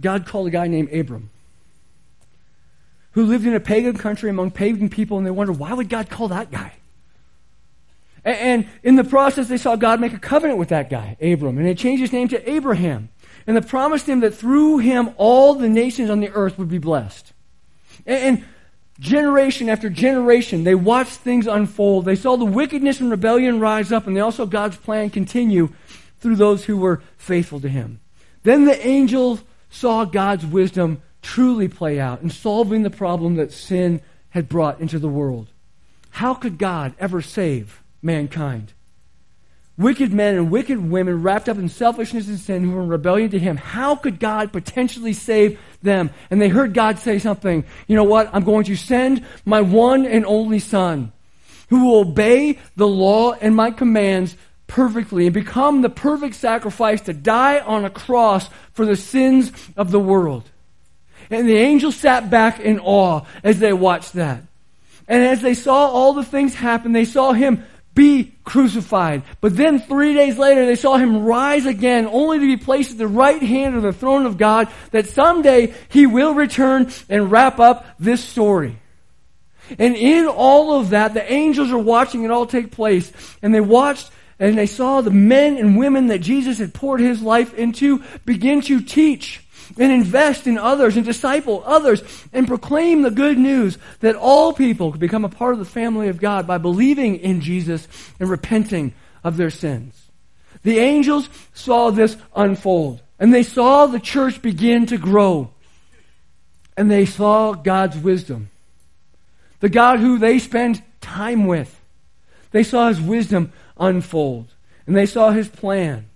God 0.00 0.26
called 0.26 0.48
a 0.48 0.50
guy 0.50 0.66
named 0.66 0.92
Abram, 0.92 1.30
who 3.12 3.26
lived 3.26 3.46
in 3.46 3.54
a 3.54 3.60
pagan 3.60 3.96
country 3.96 4.28
among 4.28 4.50
pagan 4.50 4.88
people, 4.88 5.18
and 5.18 5.26
they 5.26 5.30
wondered, 5.30 5.58
why 5.58 5.72
would 5.72 5.88
God 5.88 6.10
call 6.10 6.28
that 6.28 6.50
guy? 6.50 6.72
And 8.24 8.66
in 8.82 8.96
the 8.96 9.04
process, 9.04 9.48
they 9.48 9.58
saw 9.58 9.76
God 9.76 10.00
make 10.00 10.14
a 10.14 10.18
covenant 10.18 10.58
with 10.58 10.70
that 10.70 10.90
guy, 10.90 11.16
Abram, 11.20 11.58
and 11.58 11.66
they 11.66 11.74
changed 11.74 12.00
his 12.00 12.12
name 12.12 12.26
to 12.28 12.50
Abraham. 12.50 13.10
And 13.46 13.56
they 13.56 13.60
promised 13.60 14.08
him 14.08 14.20
that 14.20 14.34
through 14.34 14.78
him 14.78 15.10
all 15.16 15.54
the 15.54 15.68
nations 15.68 16.10
on 16.10 16.20
the 16.20 16.30
earth 16.30 16.58
would 16.58 16.68
be 16.68 16.78
blessed. 16.78 17.32
And, 18.06 18.44
generation 18.98 19.68
after 19.68 19.90
generation, 19.90 20.64
they 20.64 20.74
watched 20.74 21.12
things 21.12 21.46
unfold. 21.46 22.04
They 22.04 22.16
saw 22.16 22.36
the 22.36 22.44
wickedness 22.44 23.00
and 23.00 23.10
rebellion 23.10 23.60
rise 23.60 23.92
up, 23.92 24.06
and 24.06 24.16
they 24.16 24.20
also 24.20 24.46
God's 24.46 24.76
plan 24.76 25.10
continue 25.10 25.70
through 26.20 26.36
those 26.36 26.64
who 26.64 26.76
were 26.76 27.02
faithful 27.16 27.60
to 27.60 27.68
him. 27.68 28.00
Then 28.44 28.64
the 28.64 28.86
angels 28.86 29.42
saw 29.70 30.04
God's 30.04 30.46
wisdom 30.46 31.02
truly 31.22 31.68
play 31.68 31.98
out 31.98 32.22
in 32.22 32.30
solving 32.30 32.82
the 32.82 32.90
problem 32.90 33.34
that 33.36 33.52
sin 33.52 34.00
had 34.30 34.48
brought 34.48 34.80
into 34.80 34.98
the 34.98 35.08
world. 35.08 35.48
How 36.10 36.34
could 36.34 36.58
God 36.58 36.94
ever 36.98 37.20
save 37.20 37.82
mankind? 38.02 38.72
Wicked 39.76 40.12
men 40.12 40.36
and 40.36 40.50
wicked 40.50 40.78
women 40.78 41.22
wrapped 41.22 41.48
up 41.48 41.58
in 41.58 41.68
selfishness 41.68 42.28
and 42.28 42.38
sin 42.38 42.64
who 42.64 42.70
were 42.72 42.82
in 42.82 42.88
rebellion 42.88 43.30
to 43.30 43.38
him. 43.38 43.56
How 43.56 43.96
could 43.96 44.20
God 44.20 44.52
potentially 44.52 45.12
save 45.12 45.58
them? 45.82 46.10
And 46.30 46.40
they 46.40 46.48
heard 46.48 46.74
God 46.74 46.98
say 46.98 47.18
something. 47.18 47.64
You 47.86 47.96
know 47.96 48.04
what? 48.04 48.30
I'm 48.32 48.44
going 48.44 48.64
to 48.64 48.76
send 48.76 49.24
my 49.44 49.60
one 49.60 50.06
and 50.06 50.24
only 50.24 50.58
son 50.58 51.12
who 51.70 51.86
will 51.86 52.00
obey 52.00 52.58
the 52.76 52.86
law 52.86 53.32
and 53.32 53.56
my 53.56 53.70
commands 53.70 54.36
perfectly 54.66 55.26
and 55.26 55.34
become 55.34 55.82
the 55.82 55.90
perfect 55.90 56.34
sacrifice 56.34 57.00
to 57.02 57.12
die 57.12 57.58
on 57.60 57.84
a 57.84 57.90
cross 57.90 58.48
for 58.72 58.86
the 58.86 58.96
sins 58.96 59.52
of 59.76 59.90
the 59.90 60.00
world. 60.00 60.48
And 61.30 61.48
the 61.48 61.56
angels 61.56 61.96
sat 61.96 62.30
back 62.30 62.60
in 62.60 62.80
awe 62.80 63.22
as 63.42 63.58
they 63.58 63.72
watched 63.72 64.12
that. 64.14 64.42
And 65.08 65.22
as 65.22 65.42
they 65.42 65.54
saw 65.54 65.88
all 65.88 66.12
the 66.12 66.24
things 66.24 66.54
happen, 66.54 66.92
they 66.92 67.04
saw 67.04 67.32
him 67.32 67.64
be 67.94 68.34
crucified. 68.44 69.22
But 69.40 69.56
then 69.56 69.78
three 69.78 70.14
days 70.14 70.36
later, 70.36 70.66
they 70.66 70.74
saw 70.74 70.96
him 70.96 71.24
rise 71.24 71.66
again, 71.66 72.06
only 72.06 72.38
to 72.38 72.56
be 72.56 72.56
placed 72.56 72.92
at 72.92 72.98
the 72.98 73.06
right 73.06 73.42
hand 73.42 73.76
of 73.76 73.82
the 73.82 73.92
throne 73.92 74.26
of 74.26 74.36
God, 74.36 74.68
that 74.90 75.08
someday 75.08 75.74
he 75.88 76.06
will 76.06 76.34
return 76.34 76.90
and 77.08 77.30
wrap 77.30 77.60
up 77.60 77.86
this 77.98 78.24
story. 78.24 78.78
And 79.78 79.96
in 79.96 80.26
all 80.26 80.78
of 80.78 80.90
that, 80.90 81.14
the 81.14 81.32
angels 81.32 81.72
are 81.72 81.78
watching 81.78 82.24
it 82.24 82.30
all 82.30 82.46
take 82.46 82.70
place. 82.70 83.12
And 83.42 83.54
they 83.54 83.60
watched 83.60 84.10
and 84.38 84.58
they 84.58 84.66
saw 84.66 85.00
the 85.00 85.10
men 85.10 85.56
and 85.56 85.78
women 85.78 86.08
that 86.08 86.18
Jesus 86.18 86.58
had 86.58 86.74
poured 86.74 87.00
his 87.00 87.22
life 87.22 87.54
into 87.54 88.02
begin 88.24 88.60
to 88.62 88.80
teach 88.80 89.43
and 89.78 89.92
invest 89.92 90.46
in 90.46 90.58
others 90.58 90.96
and 90.96 91.04
disciple 91.04 91.62
others 91.66 92.02
and 92.32 92.46
proclaim 92.48 93.02
the 93.02 93.10
good 93.10 93.38
news 93.38 93.78
that 94.00 94.16
all 94.16 94.52
people 94.52 94.92
could 94.92 95.00
become 95.00 95.24
a 95.24 95.28
part 95.28 95.52
of 95.52 95.58
the 95.58 95.64
family 95.64 96.08
of 96.08 96.20
God 96.20 96.46
by 96.46 96.58
believing 96.58 97.16
in 97.16 97.40
Jesus 97.40 97.88
and 98.18 98.28
repenting 98.28 98.94
of 99.22 99.36
their 99.36 99.50
sins. 99.50 100.10
The 100.62 100.78
angels 100.78 101.28
saw 101.52 101.90
this 101.90 102.16
unfold 102.34 103.02
and 103.18 103.32
they 103.32 103.42
saw 103.42 103.86
the 103.86 104.00
church 104.00 104.42
begin 104.42 104.86
to 104.86 104.98
grow 104.98 105.50
and 106.76 106.90
they 106.90 107.06
saw 107.06 107.52
God's 107.52 107.96
wisdom. 107.96 108.50
The 109.60 109.68
God 109.68 110.00
who 110.00 110.18
they 110.18 110.38
spend 110.38 110.82
time 111.00 111.46
with. 111.46 111.80
They 112.50 112.62
saw 112.62 112.88
his 112.88 113.00
wisdom 113.00 113.52
unfold 113.78 114.52
and 114.86 114.96
they 114.96 115.06
saw 115.06 115.30
his 115.30 115.48
plan 115.48 116.06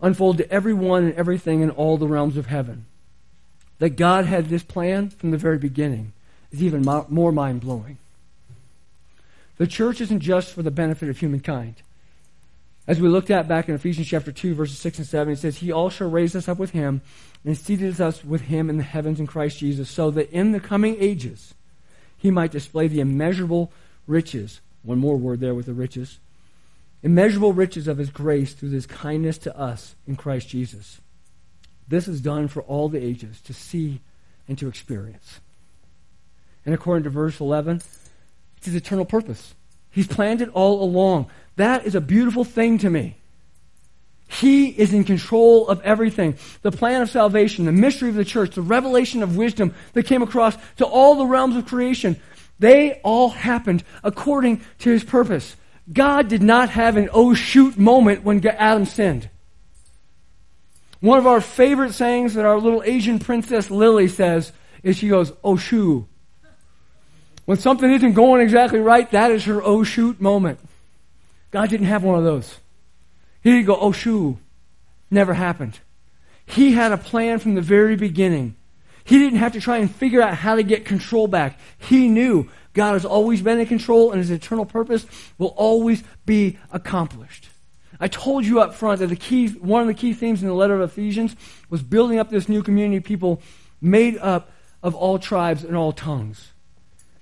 unfold 0.00 0.38
to 0.38 0.50
everyone 0.50 1.04
and 1.04 1.14
everything 1.14 1.60
in 1.60 1.70
all 1.70 1.96
the 1.96 2.08
realms 2.08 2.36
of 2.36 2.46
heaven. 2.46 2.86
That 3.78 3.90
God 3.90 4.26
had 4.26 4.48
this 4.48 4.62
plan 4.62 5.10
from 5.10 5.30
the 5.30 5.38
very 5.38 5.58
beginning 5.58 6.12
is 6.52 6.62
even 6.62 6.82
more 7.08 7.32
mind 7.32 7.60
blowing. 7.60 7.98
The 9.56 9.66
church 9.66 10.00
isn't 10.00 10.20
just 10.20 10.52
for 10.52 10.62
the 10.62 10.70
benefit 10.70 11.08
of 11.08 11.18
humankind. 11.18 11.76
As 12.86 13.00
we 13.00 13.08
looked 13.08 13.30
at 13.30 13.46
back 13.46 13.68
in 13.68 13.74
Ephesians 13.74 14.08
chapter 14.08 14.32
2, 14.32 14.54
verses 14.54 14.78
6 14.78 14.98
and 14.98 15.06
7, 15.06 15.32
it 15.34 15.36
says, 15.38 15.58
He 15.58 15.70
also 15.70 16.08
raised 16.08 16.34
us 16.34 16.48
up 16.48 16.58
with 16.58 16.70
him 16.70 17.02
and 17.44 17.56
seated 17.56 18.00
us 18.00 18.24
with 18.24 18.42
him 18.42 18.68
in 18.68 18.78
the 18.78 18.82
heavens 18.82 19.20
in 19.20 19.26
Christ 19.26 19.58
Jesus, 19.58 19.88
so 19.88 20.10
that 20.10 20.30
in 20.30 20.52
the 20.52 20.60
coming 20.60 20.96
ages 20.98 21.54
he 22.16 22.30
might 22.30 22.50
display 22.50 22.88
the 22.88 23.00
immeasurable 23.00 23.70
riches. 24.06 24.60
One 24.82 24.98
more 24.98 25.16
word 25.16 25.40
there 25.40 25.54
with 25.54 25.66
the 25.66 25.72
riches 25.72 26.18
immeasurable 27.02 27.52
riches 27.52 27.88
of 27.88 27.98
his 27.98 28.10
grace 28.10 28.52
through 28.52 28.70
his 28.70 28.86
kindness 28.86 29.38
to 29.38 29.58
us 29.58 29.94
in 30.06 30.16
Christ 30.16 30.48
Jesus. 30.48 31.00
This 31.88 32.06
is 32.06 32.20
done 32.20 32.48
for 32.48 32.62
all 32.62 32.88
the 32.88 33.02
ages 33.02 33.40
to 33.42 33.52
see 33.52 34.00
and 34.46 34.58
to 34.58 34.68
experience. 34.68 35.40
And 36.64 36.74
according 36.74 37.04
to 37.04 37.10
verse 37.10 37.40
11, 37.40 37.82
it's 38.56 38.66
his 38.66 38.74
eternal 38.74 39.04
purpose. 39.04 39.54
He's 39.90 40.06
planned 40.06 40.40
it 40.40 40.50
all 40.50 40.82
along. 40.82 41.30
That 41.56 41.86
is 41.86 41.94
a 41.94 42.00
beautiful 42.00 42.44
thing 42.44 42.78
to 42.78 42.90
me. 42.90 43.16
He 44.28 44.68
is 44.68 44.94
in 44.94 45.02
control 45.02 45.66
of 45.66 45.80
everything. 45.80 46.36
The 46.62 46.70
plan 46.70 47.02
of 47.02 47.10
salvation, 47.10 47.64
the 47.64 47.72
mystery 47.72 48.10
of 48.10 48.14
the 48.14 48.24
church, 48.24 48.54
the 48.54 48.62
revelation 48.62 49.24
of 49.24 49.36
wisdom 49.36 49.74
that 49.94 50.06
came 50.06 50.22
across 50.22 50.56
to 50.76 50.86
all 50.86 51.16
the 51.16 51.26
realms 51.26 51.56
of 51.56 51.66
creation, 51.66 52.20
they 52.60 53.00
all 53.02 53.30
happened 53.30 53.82
according 54.04 54.60
to 54.78 54.90
his 54.90 55.02
purpose. 55.02 55.56
God 55.92 56.28
did 56.28 56.42
not 56.42 56.70
have 56.70 56.96
an 56.96 57.08
oh 57.12 57.34
shoot 57.34 57.78
moment 57.78 58.22
when 58.22 58.46
Adam 58.46 58.84
sinned. 58.84 59.28
One 61.00 61.18
of 61.18 61.26
our 61.26 61.40
favorite 61.40 61.94
sayings 61.94 62.34
that 62.34 62.44
our 62.44 62.58
little 62.58 62.82
Asian 62.84 63.18
princess 63.18 63.70
Lily 63.70 64.06
says 64.06 64.52
is 64.82 64.96
she 64.96 65.08
goes, 65.08 65.32
oh 65.42 65.56
shoo. 65.56 66.06
When 67.46 67.58
something 67.58 67.90
isn't 67.90 68.12
going 68.12 68.42
exactly 68.42 68.78
right, 68.78 69.10
that 69.10 69.30
is 69.30 69.44
her 69.46 69.62
oh 69.62 69.82
shoot 69.82 70.20
moment. 70.20 70.60
God 71.50 71.68
didn't 71.68 71.86
have 71.86 72.04
one 72.04 72.18
of 72.18 72.24
those. 72.24 72.58
He 73.42 73.50
didn't 73.50 73.66
go, 73.66 73.76
oh 73.76 73.92
shoo. 73.92 74.38
Never 75.10 75.34
happened. 75.34 75.80
He 76.46 76.72
had 76.72 76.92
a 76.92 76.96
plan 76.96 77.38
from 77.38 77.54
the 77.54 77.62
very 77.62 77.96
beginning. 77.96 78.54
He 79.04 79.18
didn't 79.18 79.38
have 79.38 79.52
to 79.52 79.60
try 79.60 79.78
and 79.78 79.90
figure 79.94 80.22
out 80.22 80.34
how 80.34 80.56
to 80.56 80.62
get 80.62 80.84
control 80.84 81.26
back. 81.26 81.58
He 81.78 82.08
knew 82.08 82.48
God 82.72 82.92
has 82.92 83.04
always 83.04 83.42
been 83.42 83.58
in 83.58 83.66
control, 83.66 84.12
and 84.12 84.20
his 84.20 84.30
eternal 84.30 84.64
purpose 84.64 85.06
will 85.38 85.54
always 85.56 86.02
be 86.26 86.58
accomplished. 86.72 87.48
I 87.98 88.08
told 88.08 88.46
you 88.46 88.60
up 88.60 88.74
front 88.74 89.00
that 89.00 89.08
the 89.08 89.16
key, 89.16 89.48
one 89.48 89.82
of 89.82 89.88
the 89.88 89.94
key 89.94 90.14
themes 90.14 90.42
in 90.42 90.48
the 90.48 90.54
letter 90.54 90.74
of 90.74 90.90
Ephesians 90.90 91.36
was 91.68 91.82
building 91.82 92.18
up 92.18 92.30
this 92.30 92.48
new 92.48 92.62
community 92.62 92.96
of 92.96 93.04
people 93.04 93.42
made 93.80 94.16
up 94.18 94.50
of 94.82 94.94
all 94.94 95.18
tribes 95.18 95.64
and 95.64 95.76
all 95.76 95.92
tongues. 95.92 96.52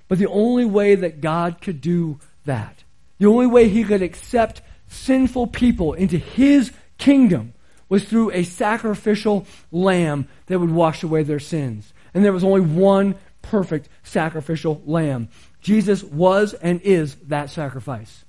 But 0.07 0.19
the 0.19 0.29
only 0.29 0.65
way 0.65 0.95
that 0.95 1.21
God 1.21 1.61
could 1.61 1.81
do 1.81 2.21
that, 2.45 2.85
the 3.19 3.27
only 3.27 3.47
way 3.47 3.69
he 3.69 3.85
could 3.85 4.03
accept 4.03 4.63
sinful 4.89 5.49
people 5.49 5.95
into 5.95 6.17
his 6.17 6.73
kingdom 6.97 7.55
was 7.89 8.05
through 8.05 8.31
a 8.33 8.43
sacrificial 8.43 9.47
lamb 9.73 10.29
that 10.47 10.59
would 10.59 10.71
wash 10.71 11.03
away 11.03 11.23
their 11.23 11.39
sins. 11.39 11.93
And 12.15 12.25
there 12.25 12.33
was 12.33 12.45
only 12.45 12.61
one 12.61 13.15
perfect 13.43 13.89
sacrificial 14.03 14.83
lamb. 14.85 15.29
Jesus 15.61 16.03
was 16.03 16.55
and 16.55 16.81
is 16.83 17.15
that 17.27 17.51
sacrifice. 17.51 18.25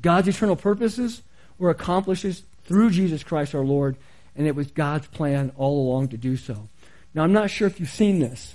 God's 0.00 0.28
eternal 0.28 0.56
purposes 0.56 1.22
were 1.58 1.70
accomplished 1.70 2.44
through 2.64 2.90
Jesus 2.90 3.22
Christ 3.22 3.54
our 3.54 3.64
Lord, 3.64 3.96
and 4.34 4.46
it 4.46 4.54
was 4.54 4.70
God's 4.70 5.06
plan 5.06 5.52
all 5.56 5.88
along 5.88 6.08
to 6.08 6.16
do 6.16 6.36
so. 6.36 6.68
Now, 7.14 7.22
I'm 7.22 7.32
not 7.32 7.50
sure 7.50 7.66
if 7.66 7.80
you've 7.80 7.88
seen 7.88 8.18
this, 8.18 8.54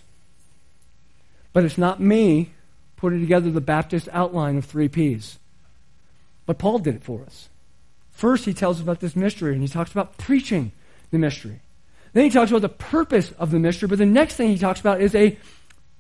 but 1.54 1.66
it's 1.66 1.78
not 1.78 2.00
me 2.00 2.52
putting 2.96 3.20
together 3.20 3.50
the 3.50 3.62
Baptist 3.62 4.08
outline 4.12 4.58
of 4.58 4.66
three 4.66 4.88
P's. 4.88 5.40
But 6.46 6.60
Paul 6.60 6.80
did 6.80 6.96
it 6.96 7.04
for 7.04 7.24
us. 7.24 7.50
First, 8.22 8.46
he 8.46 8.54
tells 8.54 8.80
about 8.80 9.00
this 9.00 9.16
mystery, 9.16 9.54
and 9.54 9.64
he 9.64 9.68
talks 9.68 9.92
about 9.92 10.16
preaching 10.16 10.74
the 11.10 11.18
mystery. 11.18 11.60
Then 12.14 12.24
he 12.24 12.30
talks 12.30 12.52
about 12.52 12.62
the 12.62 12.70
purpose 12.70 13.32
of 13.40 13.50
the 13.50 13.58
mystery, 13.58 13.88
but 13.88 13.98
the 13.98 14.06
next 14.06 14.36
thing 14.36 14.50
he 14.50 14.60
talks 14.60 14.80
about 14.80 15.02
is 15.02 15.16
a 15.16 15.40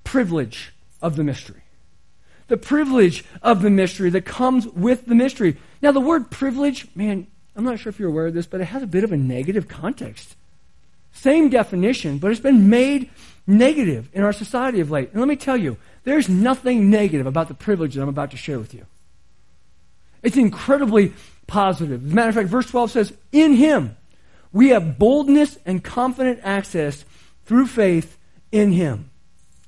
privilege 0.04 0.72
of 1.02 1.16
the 1.16 1.24
mystery. 1.24 1.64
The 2.48 2.58
privilege 2.58 3.26
of 3.42 3.64
the 3.64 3.72
mystery 3.72 4.12
that 4.12 4.24
comes 4.24 4.68
with 4.68 5.08
the 5.08 5.16
mystery. 5.16 5.58
Now, 5.82 5.94
the 5.94 6.00
word 6.00 6.30
privilege, 6.30 6.86
man, 6.94 7.26
I'm 7.56 7.64
not 7.64 7.80
sure 7.80 7.90
if 7.90 7.98
you're 7.98 8.10
aware 8.10 8.28
of 8.28 8.36
this, 8.36 8.46
but 8.46 8.62
it 8.62 8.66
has 8.66 8.84
a 8.84 8.88
bit 8.88 9.04
of 9.04 9.12
a 9.12 9.18
negative 9.18 9.68
context. 9.68 10.36
Same 11.14 11.50
definition, 11.50 12.20
but 12.20 12.30
it's 12.30 12.40
been 12.40 12.70
made 12.70 13.10
negative 13.48 14.12
in 14.14 14.22
our 14.22 14.32
society 14.32 14.80
of 14.80 14.92
late. 14.92 15.10
And 15.10 15.22
let 15.22 15.28
me 15.28 15.38
tell 15.38 15.58
you, 15.58 15.76
there's 16.04 16.30
nothing 16.30 16.92
negative 16.92 17.26
about 17.26 17.48
the 17.48 17.56
privilege 17.56 17.96
that 17.96 18.04
I'm 18.04 18.10
about 18.10 18.30
to 18.30 18.38
share 18.38 18.60
with 18.60 18.76
you. 18.76 18.86
It's 20.22 20.38
incredibly 20.38 21.14
positive. 21.52 22.06
As 22.06 22.12
a 22.12 22.16
matter 22.16 22.30
of 22.30 22.36
fact, 22.36 22.48
verse 22.48 22.68
12 22.68 22.92
says, 22.92 23.14
In 23.34 23.54
him 23.54 23.98
we 24.54 24.70
have 24.70 24.98
boldness 24.98 25.58
and 25.66 25.84
confident 25.84 26.40
access 26.44 27.04
through 27.46 27.68
faith 27.68 28.18
in 28.54 28.72
him. 28.72 29.10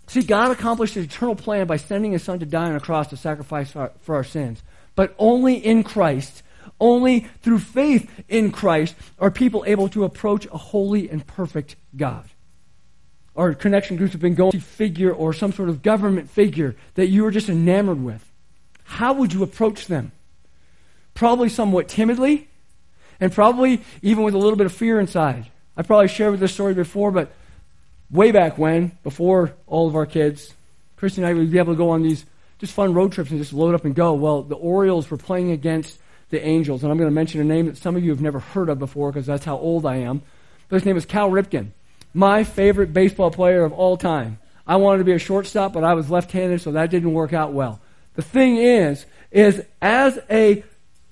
See, 0.08 0.22
God 0.22 0.52
accomplished 0.52 0.96
his 0.96 1.06
eternal 1.06 1.36
plan 1.36 1.68
by 1.68 1.76
sending 1.76 2.14
his 2.14 2.24
son 2.24 2.40
to 2.40 2.46
die 2.46 2.70
on 2.70 2.76
a 2.76 2.80
cross 2.80 3.08
to 3.08 3.18
sacrifice 3.18 3.72
for 3.72 3.92
our, 4.16 4.24
sins. 4.24 4.64
But 4.96 5.14
only 5.18 5.56
in 5.56 5.84
Christ, 5.84 6.42
only 6.80 7.28
through 7.42 7.60
faith 7.60 8.10
in 8.30 8.52
Christ, 8.52 8.96
are 9.20 9.32
people 9.32 9.66
able 9.68 9.90
to 9.90 10.06
approach 10.06 10.46
a 10.46 10.58
holy 10.58 11.10
and 11.10 11.28
perfect 11.28 11.76
God. 11.98 12.30
Our 13.36 13.54
connection 13.54 13.98
groups 13.98 14.14
have 14.14 14.22
been 14.22 14.36
going 14.36 14.52
to 14.52 14.62
figure 14.62 15.12
or 15.12 15.34
some 15.34 15.52
sort 15.52 15.68
of 15.68 15.82
government 15.82 16.30
figure 16.30 16.76
that 16.94 17.08
you 17.08 17.26
are 17.26 17.32
just 17.32 17.50
enamored 17.50 18.02
with. 18.02 18.32
How 18.84 19.14
would 19.14 19.34
you 19.34 19.44
approach 19.44 19.88
them? 19.88 20.14
Probably 21.14 21.50
somewhat 21.50 21.88
timidly, 21.88 22.48
and 23.20 23.32
probably 23.32 23.82
even 24.02 24.24
with 24.24 24.34
a 24.34 24.38
little 24.38 24.58
bit 24.58 24.66
of 24.66 24.74
fear 24.74 25.00
inside. 25.00 25.46
I 25.78 25.82
probably 25.84 26.08
shared 26.08 26.40
this 26.40 26.54
story 26.54 26.74
before, 26.74 27.12
but 27.12 27.32
way 28.12 28.32
back 28.32 28.58
when, 28.58 28.98
before 29.04 29.54
all 29.68 29.88
of 29.88 29.96
our 29.96 30.06
kids, 30.06 30.54
Christy 30.96 31.22
and 31.22 31.28
I 31.28 31.34
would 31.34 31.52
be 31.52 31.58
able 31.58 31.74
to 31.74 31.78
go 31.78 31.90
on 31.90 32.04
these 32.04 32.26
just 32.60 32.74
fun 32.74 32.94
road 32.94 33.12
trips 33.12 33.30
and 33.30 33.40
just 33.40 33.54
load 33.54 33.76
up 33.76 33.86
and 33.86 33.94
go. 33.94 34.14
Well, 34.14 34.44
the 34.44 34.56
Orioles 34.56 35.10
were 35.10 35.18
playing 35.18 35.52
against 35.52 36.00
the 36.30 36.44
Angels, 36.46 36.84
and 36.84 36.92
I'm 36.92 36.98
going 36.98 37.10
to 37.10 37.14
mention 37.14 37.42
a 37.42 37.44
name 37.44 37.66
that 37.66 37.78
some 37.78 37.96
of 37.96 38.04
you 38.04 38.12
have 38.12 38.22
never 38.22 38.40
heard 38.40 38.70
of 38.70 38.80
before 38.80 39.12
because 39.12 39.26
that's 39.26 39.46
how 39.46 39.58
old 39.58 39.86
I 39.86 39.98
am. 39.98 40.22
But 40.70 40.78
his 40.78 40.86
name 40.86 40.98
is 40.98 41.06
Cal 41.06 41.30
Ripken, 41.30 41.72
my 42.14 42.44
favorite 42.44 42.94
baseball 42.94 43.32
player 43.32 43.64
of 43.64 43.74
all 43.74 43.98
time. 43.98 44.40
I 44.66 44.78
wanted 44.78 45.00
to 45.00 45.04
be 45.04 45.12
a 45.12 45.20
shortstop, 45.20 45.74
but 45.74 45.84
I 45.84 45.94
was 45.94 46.10
left-handed, 46.10 46.62
so 46.62 46.72
that 46.72 46.90
didn't 46.90 47.14
work 47.14 47.34
out 47.34 47.54
well. 47.54 47.82
The 48.16 48.22
thing 48.22 48.58
is, 48.58 49.06
is 49.32 49.62
as 49.82 50.20
a 50.30 50.64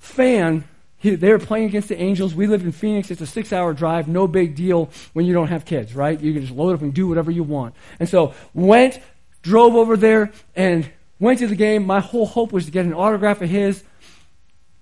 fan 0.02 0.66
he, 1.02 1.16
they 1.16 1.32
were 1.32 1.40
playing 1.40 1.66
against 1.66 1.90
the 1.90 2.00
Angels. 2.00 2.36
We 2.36 2.46
lived 2.46 2.64
in 2.64 2.72
Phoenix. 2.72 3.10
It's 3.10 3.22
a 3.22 3.26
six 3.26 3.52
hour 3.52 3.74
drive. 3.74 4.08
No 4.08 4.28
big 4.28 4.56
deal 4.56 4.92
when 5.14 5.26
you 5.26 5.34
don't 5.34 5.48
have 5.48 5.66
kids, 5.66 5.96
right? 5.96 6.20
You 6.20 6.32
can 6.32 6.44
just 6.44 6.54
load 6.54 6.76
up 6.76 6.82
and 6.82 6.94
do 6.94 7.08
whatever 7.08 7.32
you 7.32 7.42
want. 7.42 7.74
And 8.00 8.08
so 8.08 8.36
went, 8.54 9.00
drove 9.42 9.76
over 9.76 9.98
there, 9.98 10.32
and 10.56 10.88
went 11.20 11.40
to 11.40 11.48
the 11.48 11.56
game. 11.56 11.88
My 11.88 12.02
whole 12.02 12.28
hope 12.28 12.52
was 12.52 12.66
to 12.66 12.72
get 12.72 12.86
an 12.86 12.94
autograph 12.94 13.42
of 13.42 13.50
his. 13.50 13.84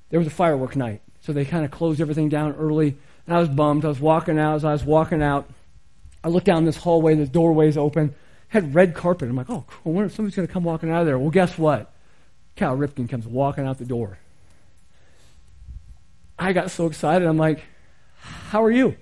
There 0.10 0.20
was 0.20 0.28
a 0.28 0.32
firework 0.32 0.76
night. 0.76 1.02
So 1.22 1.32
they 1.32 1.46
kind 1.46 1.64
of 1.64 1.72
closed 1.72 2.02
everything 2.02 2.28
down 2.28 2.54
early. 2.56 2.98
And 3.26 3.36
I 3.36 3.40
was 3.40 3.48
bummed. 3.48 3.86
I 3.86 3.88
was 3.88 4.02
walking 4.02 4.38
out. 4.38 4.56
As 4.56 4.66
I 4.66 4.74
was 4.74 4.84
walking 4.84 5.24
out, 5.24 5.50
I 6.22 6.28
looked 6.28 6.48
down 6.48 6.66
this 6.66 6.78
hallway. 6.78 7.16
The 7.16 7.28
doorway's 7.28 7.78
open. 7.78 8.14
Had 8.50 8.76
red 8.76 8.94
carpet. 8.94 9.30
I'm 9.30 9.38
like, 9.38 9.50
oh, 9.50 9.64
cool. 9.68 9.94
I 9.94 9.96
wonder 9.96 10.08
if 10.08 10.16
somebody's 10.16 10.36
going 10.36 10.48
to 10.48 10.54
come 10.54 10.66
walking 10.66 10.92
out 10.92 11.02
of 11.02 11.06
there. 11.06 11.18
Well, 11.18 11.30
guess 11.30 11.58
what? 11.58 11.94
Cal 12.58 12.76
Ripken 12.76 13.08
comes 13.08 13.26
walking 13.26 13.66
out 13.66 13.78
the 13.78 13.86
door. 13.86 14.18
I 16.40 16.54
got 16.54 16.72
so 16.72 16.88
excited. 16.88 17.28
I'm 17.28 17.38
like, 17.38 17.64
how 18.50 18.64
are 18.64 18.72
you? 18.72 18.96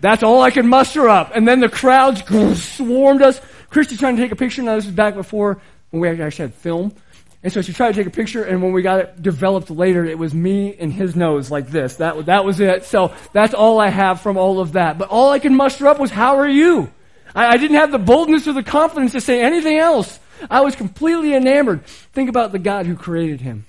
That's 0.00 0.22
all 0.22 0.42
I 0.42 0.50
could 0.50 0.66
muster 0.66 1.08
up. 1.08 1.32
And 1.34 1.48
then 1.48 1.60
the 1.60 1.68
crowds 1.68 2.22
swarmed 2.60 3.22
us, 3.22 3.40
Christy's 3.70 3.98
trying 3.98 4.16
to 4.16 4.22
take 4.22 4.32
a 4.32 4.36
picture. 4.36 4.62
Now, 4.62 4.76
this 4.76 4.86
is 4.86 4.92
back 4.92 5.14
before 5.14 5.60
when 5.90 6.00
we 6.00 6.08
actually 6.08 6.46
had 6.46 6.54
film. 6.54 6.94
And 7.42 7.52
so 7.52 7.60
she 7.60 7.72
tried 7.72 7.92
to 7.92 7.94
take 7.94 8.06
a 8.06 8.16
picture, 8.16 8.42
and 8.42 8.62
when 8.62 8.72
we 8.72 8.80
got 8.80 9.00
it 9.00 9.22
developed 9.22 9.70
later, 9.70 10.04
it 10.04 10.18
was 10.18 10.32
me 10.32 10.74
and 10.76 10.90
his 10.90 11.14
nose 11.14 11.50
like 11.50 11.68
this. 11.68 11.96
That, 11.96 12.26
that 12.26 12.44
was 12.44 12.58
it. 12.58 12.84
So 12.84 13.14
that's 13.34 13.52
all 13.52 13.78
I 13.78 13.88
have 13.88 14.22
from 14.22 14.38
all 14.38 14.60
of 14.60 14.72
that. 14.72 14.96
But 14.96 15.10
all 15.10 15.30
I 15.30 15.38
could 15.38 15.52
muster 15.52 15.86
up 15.86 16.00
was, 16.00 16.10
How 16.10 16.38
are 16.38 16.48
you? 16.48 16.90
I, 17.34 17.48
I 17.48 17.56
didn't 17.58 17.76
have 17.76 17.92
the 17.92 17.98
boldness 17.98 18.48
or 18.48 18.54
the 18.54 18.62
confidence 18.62 19.12
to 19.12 19.20
say 19.20 19.42
anything 19.42 19.76
else. 19.76 20.18
I 20.50 20.62
was 20.62 20.74
completely 20.74 21.34
enamored. 21.34 21.84
Think 21.86 22.30
about 22.30 22.52
the 22.52 22.58
God 22.58 22.86
who 22.86 22.96
created 22.96 23.42
him 23.42 23.66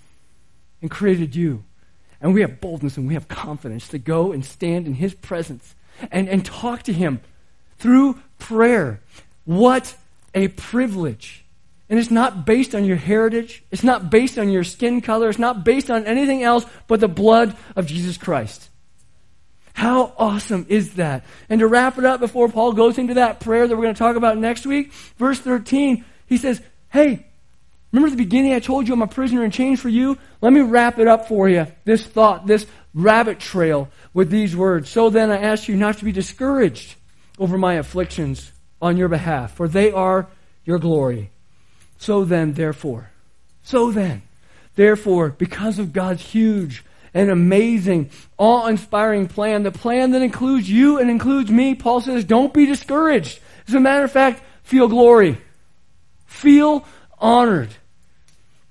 and 0.81 0.89
created 0.89 1.35
you. 1.35 1.63
And 2.21 2.33
we 2.33 2.41
have 2.41 2.61
boldness 2.61 2.97
and 2.97 3.07
we 3.07 3.13
have 3.13 3.27
confidence 3.27 3.87
to 3.89 3.99
go 3.99 4.31
and 4.31 4.43
stand 4.43 4.87
in 4.87 4.95
his 4.95 5.13
presence 5.13 5.75
and, 6.11 6.27
and 6.27 6.45
talk 6.45 6.83
to 6.83 6.93
him 6.93 7.21
through 7.77 8.19
prayer. 8.39 9.01
What 9.45 9.95
a 10.33 10.47
privilege. 10.49 11.45
And 11.89 11.99
it's 11.99 12.11
not 12.11 12.45
based 12.45 12.73
on 12.73 12.85
your 12.85 12.97
heritage. 12.97 13.63
It's 13.71 13.83
not 13.83 14.09
based 14.09 14.39
on 14.39 14.49
your 14.49 14.63
skin 14.63 15.01
color. 15.01 15.29
It's 15.29 15.37
not 15.39 15.63
based 15.63 15.91
on 15.91 16.05
anything 16.05 16.41
else 16.41 16.65
but 16.87 16.99
the 16.99 17.07
blood 17.07 17.55
of 17.75 17.85
Jesus 17.85 18.17
Christ. 18.17 18.69
How 19.73 20.13
awesome 20.17 20.65
is 20.69 20.95
that? 20.95 21.25
And 21.49 21.59
to 21.59 21.67
wrap 21.67 21.97
it 21.97 22.05
up 22.05 22.21
before 22.21 22.47
Paul 22.47 22.73
goes 22.73 22.97
into 22.97 23.15
that 23.15 23.41
prayer 23.41 23.67
that 23.67 23.75
we're 23.75 23.83
going 23.83 23.93
to 23.93 23.99
talk 23.99 24.15
about 24.15 24.37
next 24.37 24.65
week, 24.65 24.93
verse 25.17 25.37
13, 25.39 26.05
he 26.27 26.37
says, 26.37 26.61
Hey, 26.89 27.27
remember 27.95 28.09
the 28.09 28.23
beginning 28.23 28.53
I 28.53 28.59
told 28.59 28.87
you 28.87 28.93
I'm 28.93 29.01
a 29.01 29.07
prisoner 29.07 29.43
in 29.43 29.51
chains 29.51 29.79
for 29.79 29.89
you? 29.89 30.17
Let 30.41 30.53
me 30.53 30.61
wrap 30.61 30.99
it 30.99 31.07
up 31.07 31.27
for 31.27 31.47
you. 31.47 31.67
This 31.85 32.05
thought, 32.05 32.45
this 32.45 32.65
rabbit 32.93 33.39
trail 33.39 33.89
with 34.13 34.29
these 34.29 34.55
words. 34.55 34.89
So 34.89 35.09
then 35.09 35.31
I 35.31 35.37
ask 35.37 35.67
you 35.67 35.75
not 35.75 35.97
to 35.99 36.05
be 36.05 36.11
discouraged 36.11 36.95
over 37.37 37.57
my 37.57 37.75
afflictions 37.75 38.51
on 38.81 38.97
your 38.97 39.07
behalf, 39.07 39.53
for 39.55 39.67
they 39.67 39.91
are 39.91 40.27
your 40.63 40.79
glory. 40.79 41.29
So 41.97 42.25
then, 42.25 42.53
therefore, 42.53 43.11
so 43.63 43.91
then, 43.91 44.21
therefore, 44.75 45.29
because 45.29 45.79
of 45.79 45.93
God's 45.93 46.21
huge 46.21 46.83
and 47.13 47.29
amazing, 47.29 48.09
awe 48.37 48.67
inspiring 48.67 49.27
plan, 49.27 49.63
the 49.63 49.71
plan 49.71 50.11
that 50.11 50.21
includes 50.21 50.69
you 50.69 50.99
and 50.99 51.09
includes 51.09 51.49
me, 51.49 51.75
Paul 51.75 52.01
says, 52.01 52.25
don't 52.25 52.53
be 52.53 52.65
discouraged. 52.65 53.39
As 53.67 53.73
a 53.73 53.79
matter 53.79 54.03
of 54.03 54.11
fact, 54.11 54.43
feel 54.63 54.87
glory. 54.87 55.37
Feel 56.25 56.85
honored. 57.17 57.69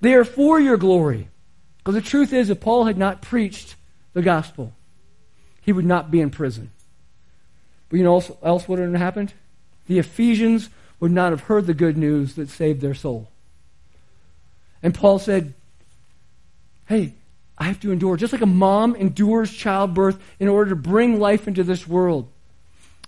They 0.05 0.13
are 0.13 0.25
for 0.25 0.61
your 0.61 0.77
glory. 0.77 1.29
Because 1.79 1.95
the 1.95 2.03
truth 2.03 2.35
is, 2.35 2.51
if 2.51 2.61
Paul 2.61 2.85
had 2.85 2.99
not 2.99 3.23
preached 3.23 3.75
the 4.13 4.21
gospel, 4.21 4.75
he 5.63 5.73
would 5.73 5.87
not 5.87 6.11
be 6.11 6.21
in 6.21 6.29
prison. 6.29 6.71
But 7.89 7.97
you 7.97 8.03
know 8.03 8.23
else 8.43 8.69
would 8.69 8.79
have 8.79 8.93
happened? 8.93 9.33
The 9.87 9.99
Ephesians 9.99 10.69
would 11.01 11.11
not 11.11 11.31
have 11.31 11.45
heard 11.45 11.67
the 11.67 11.73
good 11.73 11.97
news 11.97 12.35
that 12.35 12.51
saved 12.51 12.83
their 12.83 12.93
soul. 12.93 13.31
And 14.83 14.95
Paul 14.95 15.19
said, 15.19 15.55
Hey, 16.85 17.15
I 17.57 17.65
have 17.65 17.81
to 17.81 17.91
endure. 17.91 18.19
Just 18.19 18.35
like 18.35 18.43
a 18.43 18.47
mom 18.47 18.95
endures 18.97 19.51
childbirth 19.51 20.21
in 20.39 20.49
order 20.49 20.69
to 20.69 20.77
bring 20.77 21.19
life 21.19 21.49
into 21.49 21.65
this 21.65 21.89
world, 21.89 22.29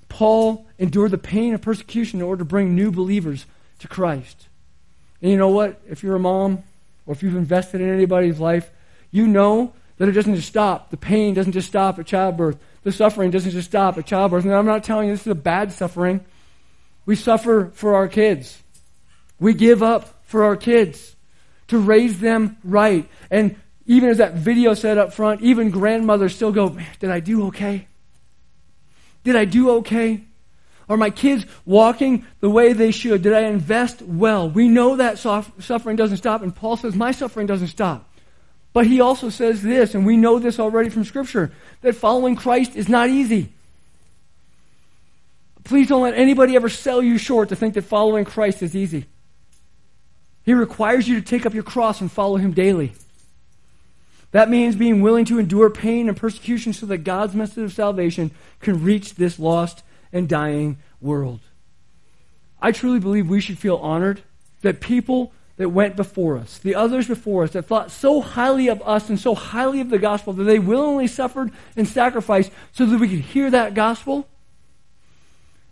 Paul 0.08 0.64
endured 0.78 1.10
the 1.10 1.18
pain 1.18 1.52
of 1.52 1.60
persecution 1.60 2.20
in 2.20 2.26
order 2.26 2.38
to 2.38 2.46
bring 2.46 2.74
new 2.74 2.90
believers 2.90 3.44
to 3.80 3.86
Christ. 3.86 4.48
And 5.20 5.30
you 5.30 5.36
know 5.36 5.50
what? 5.50 5.78
If 5.86 6.02
you're 6.02 6.16
a 6.16 6.18
mom, 6.18 6.62
or 7.06 7.14
if 7.14 7.22
you've 7.22 7.36
invested 7.36 7.80
in 7.80 7.88
anybody's 7.88 8.38
life, 8.40 8.70
you 9.10 9.26
know 9.26 9.72
that 9.98 10.08
it 10.08 10.12
doesn't 10.12 10.34
just 10.34 10.48
stop. 10.48 10.90
The 10.90 10.96
pain 10.96 11.34
doesn't 11.34 11.52
just 11.52 11.68
stop 11.68 11.98
at 11.98 12.06
childbirth. 12.06 12.58
The 12.82 12.92
suffering 12.92 13.30
doesn't 13.30 13.52
just 13.52 13.68
stop 13.68 13.96
at 13.96 14.06
childbirth. 14.06 14.44
And 14.44 14.54
I'm 14.54 14.66
not 14.66 14.84
telling 14.84 15.08
you 15.08 15.14
this 15.14 15.22
is 15.22 15.28
a 15.28 15.34
bad 15.34 15.72
suffering. 15.72 16.24
We 17.06 17.16
suffer 17.16 17.70
for 17.72 17.94
our 17.94 18.08
kids. 18.08 18.62
We 19.38 19.54
give 19.54 19.82
up 19.82 20.22
for 20.24 20.44
our 20.44 20.56
kids 20.56 21.16
to 21.68 21.78
raise 21.78 22.20
them 22.20 22.58
right. 22.64 23.08
And 23.30 23.56
even 23.86 24.08
as 24.08 24.18
that 24.18 24.34
video 24.34 24.74
said 24.74 24.98
up 24.98 25.12
front, 25.12 25.42
even 25.42 25.70
grandmothers 25.70 26.34
still 26.34 26.52
go, 26.52 26.76
did 26.98 27.10
I 27.10 27.20
do 27.20 27.46
okay? 27.46 27.86
Did 29.24 29.36
I 29.36 29.44
do 29.44 29.70
okay? 29.78 30.24
Are 30.88 30.96
my 30.96 31.10
kids 31.10 31.44
walking 31.64 32.24
the 32.40 32.50
way 32.50 32.72
they 32.72 32.92
should? 32.92 33.22
Did 33.22 33.32
I 33.32 33.40
invest 33.40 34.02
well? 34.02 34.48
We 34.48 34.68
know 34.68 34.96
that 34.96 35.18
suffering 35.18 35.96
doesn't 35.96 36.18
stop, 36.18 36.42
and 36.42 36.54
Paul 36.54 36.76
says, 36.76 36.94
My 36.94 37.10
suffering 37.10 37.46
doesn't 37.46 37.68
stop. 37.68 38.08
But 38.72 38.86
he 38.86 39.00
also 39.00 39.30
says 39.30 39.62
this, 39.62 39.94
and 39.94 40.04
we 40.04 40.18
know 40.18 40.38
this 40.38 40.60
already 40.60 40.90
from 40.90 41.04
Scripture, 41.04 41.50
that 41.80 41.94
following 41.94 42.36
Christ 42.36 42.76
is 42.76 42.88
not 42.88 43.08
easy. 43.08 43.48
Please 45.64 45.88
don't 45.88 46.02
let 46.02 46.14
anybody 46.14 46.54
ever 46.54 46.68
sell 46.68 47.02
you 47.02 47.18
short 47.18 47.48
to 47.48 47.56
think 47.56 47.74
that 47.74 47.82
following 47.82 48.24
Christ 48.24 48.62
is 48.62 48.76
easy. 48.76 49.06
He 50.44 50.54
requires 50.54 51.08
you 51.08 51.18
to 51.18 51.26
take 51.26 51.46
up 51.46 51.54
your 51.54 51.64
cross 51.64 52.00
and 52.00 52.12
follow 52.12 52.36
him 52.36 52.52
daily. 52.52 52.92
That 54.32 54.50
means 54.50 54.76
being 54.76 55.00
willing 55.00 55.24
to 55.24 55.38
endure 55.38 55.70
pain 55.70 56.08
and 56.08 56.16
persecution 56.16 56.72
so 56.72 56.86
that 56.86 56.98
God's 56.98 57.34
message 57.34 57.64
of 57.64 57.72
salvation 57.72 58.30
can 58.60 58.84
reach 58.84 59.14
this 59.14 59.38
lost 59.38 59.82
and 60.16 60.28
dying 60.28 60.78
world. 61.00 61.40
I 62.60 62.72
truly 62.72 62.98
believe 62.98 63.28
we 63.28 63.40
should 63.40 63.58
feel 63.58 63.76
honored 63.76 64.22
that 64.62 64.80
people 64.80 65.32
that 65.56 65.68
went 65.68 65.96
before 65.96 66.36
us, 66.38 66.58
the 66.58 66.74
others 66.74 67.06
before 67.06 67.44
us, 67.44 67.50
that 67.52 67.66
thought 67.66 67.90
so 67.90 68.20
highly 68.20 68.68
of 68.68 68.82
us 68.82 69.08
and 69.08 69.18
so 69.18 69.34
highly 69.34 69.80
of 69.80 69.90
the 69.90 69.98
gospel 69.98 70.32
that 70.32 70.44
they 70.44 70.58
willingly 70.58 71.06
suffered 71.06 71.50
and 71.76 71.86
sacrificed 71.86 72.50
so 72.72 72.86
that 72.86 72.98
we 72.98 73.08
could 73.08 73.20
hear 73.20 73.50
that 73.50 73.74
gospel 73.74 74.26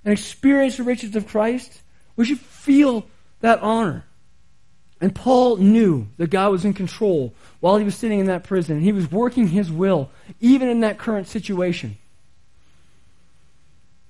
and 0.04 0.12
experience 0.12 0.76
the 0.76 0.83
riches 0.83 1.16
of 1.16 1.26
Christ, 1.26 1.80
we 2.16 2.24
should 2.24 2.40
feel 2.40 3.07
that 3.40 3.61
honor. 3.61 4.04
And 5.00 5.14
Paul 5.14 5.57
knew 5.57 6.07
that 6.18 6.30
God 6.30 6.52
was 6.52 6.64
in 6.64 6.72
control 6.72 7.35
while 7.61 7.76
he 7.76 7.85
was 7.85 7.94
sitting 7.94 8.20
in 8.20 8.26
that 8.26 8.44
prison. 8.44 8.80
He 8.80 8.92
was 8.92 9.11
working 9.11 9.48
his 9.48 9.70
will, 9.72 10.11
even 10.40 10.68
in 10.68 10.80
that 10.80 10.98
current 10.98 11.28
situation. 11.28 11.98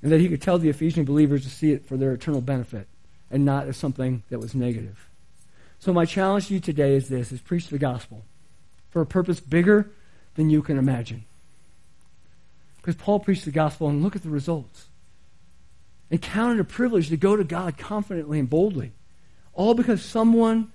And 0.05 0.13
that 0.13 0.21
he 0.21 0.29
could 0.29 0.43
tell 0.43 0.59
the 0.59 0.69
Ephesian 0.69 1.07
believers 1.07 1.45
to 1.45 1.51
see 1.51 1.73
it 1.73 1.89
for 1.89 1.97
their 1.97 2.13
eternal 2.13 2.43
benefit 2.43 2.87
and 3.31 3.43
not 3.43 3.67
as 3.67 3.79
something 3.79 4.23
that 4.29 4.39
was 4.39 4.55
negative. 4.55 5.09
So 5.79 5.95
my 5.95 6.05
challenge 6.05 6.49
to 6.49 6.55
you 6.55 6.61
today 6.61 6.95
is 6.95 7.09
this 7.09 7.33
is 7.33 7.41
preach 7.41 7.69
the 7.69 7.79
gospel 7.79 8.23
for 8.91 9.01
a 9.01 9.07
purpose 9.07 9.41
bigger 9.41 9.91
than 10.35 10.51
you 10.51 10.61
can 10.61 10.77
imagine. 10.77 11.25
Because 12.77 12.97
Paul 12.97 13.19
preached 13.19 13.47
the 13.47 13.51
gospel 13.51 13.89
and 13.89 14.03
look 14.03 14.15
at 14.15 14.23
the 14.23 14.29
results 14.29 14.89
and 16.11 16.21
count 16.21 16.59
it 16.59 16.61
a 16.61 16.65
privilege 16.65 17.09
to 17.09 17.17
go 17.17 17.35
to 17.35 17.43
God 17.43 17.79
confidently 17.79 18.39
and 18.39 18.51
boldly. 18.51 18.93
All 19.55 19.73
because 19.73 20.05
someone 20.05 20.71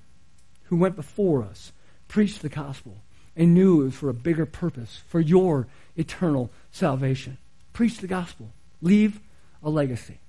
who 0.63 0.75
went 0.75 0.95
before 0.95 1.43
us 1.43 1.71
preached 2.07 2.41
the 2.41 2.49
gospel 2.49 2.97
and 3.35 3.53
knew 3.53 3.81
it 3.81 3.85
was 3.85 3.93
for 3.93 4.09
a 4.09 4.13
bigger 4.15 4.47
purpose, 4.47 5.03
for 5.07 5.19
your 5.19 5.67
eternal 5.95 6.49
salvation. 6.71 7.37
Preach 7.73 7.99
the 7.99 8.07
gospel. 8.07 8.51
Leave 8.81 9.19
a 9.63 9.69
legacy. 9.69 10.19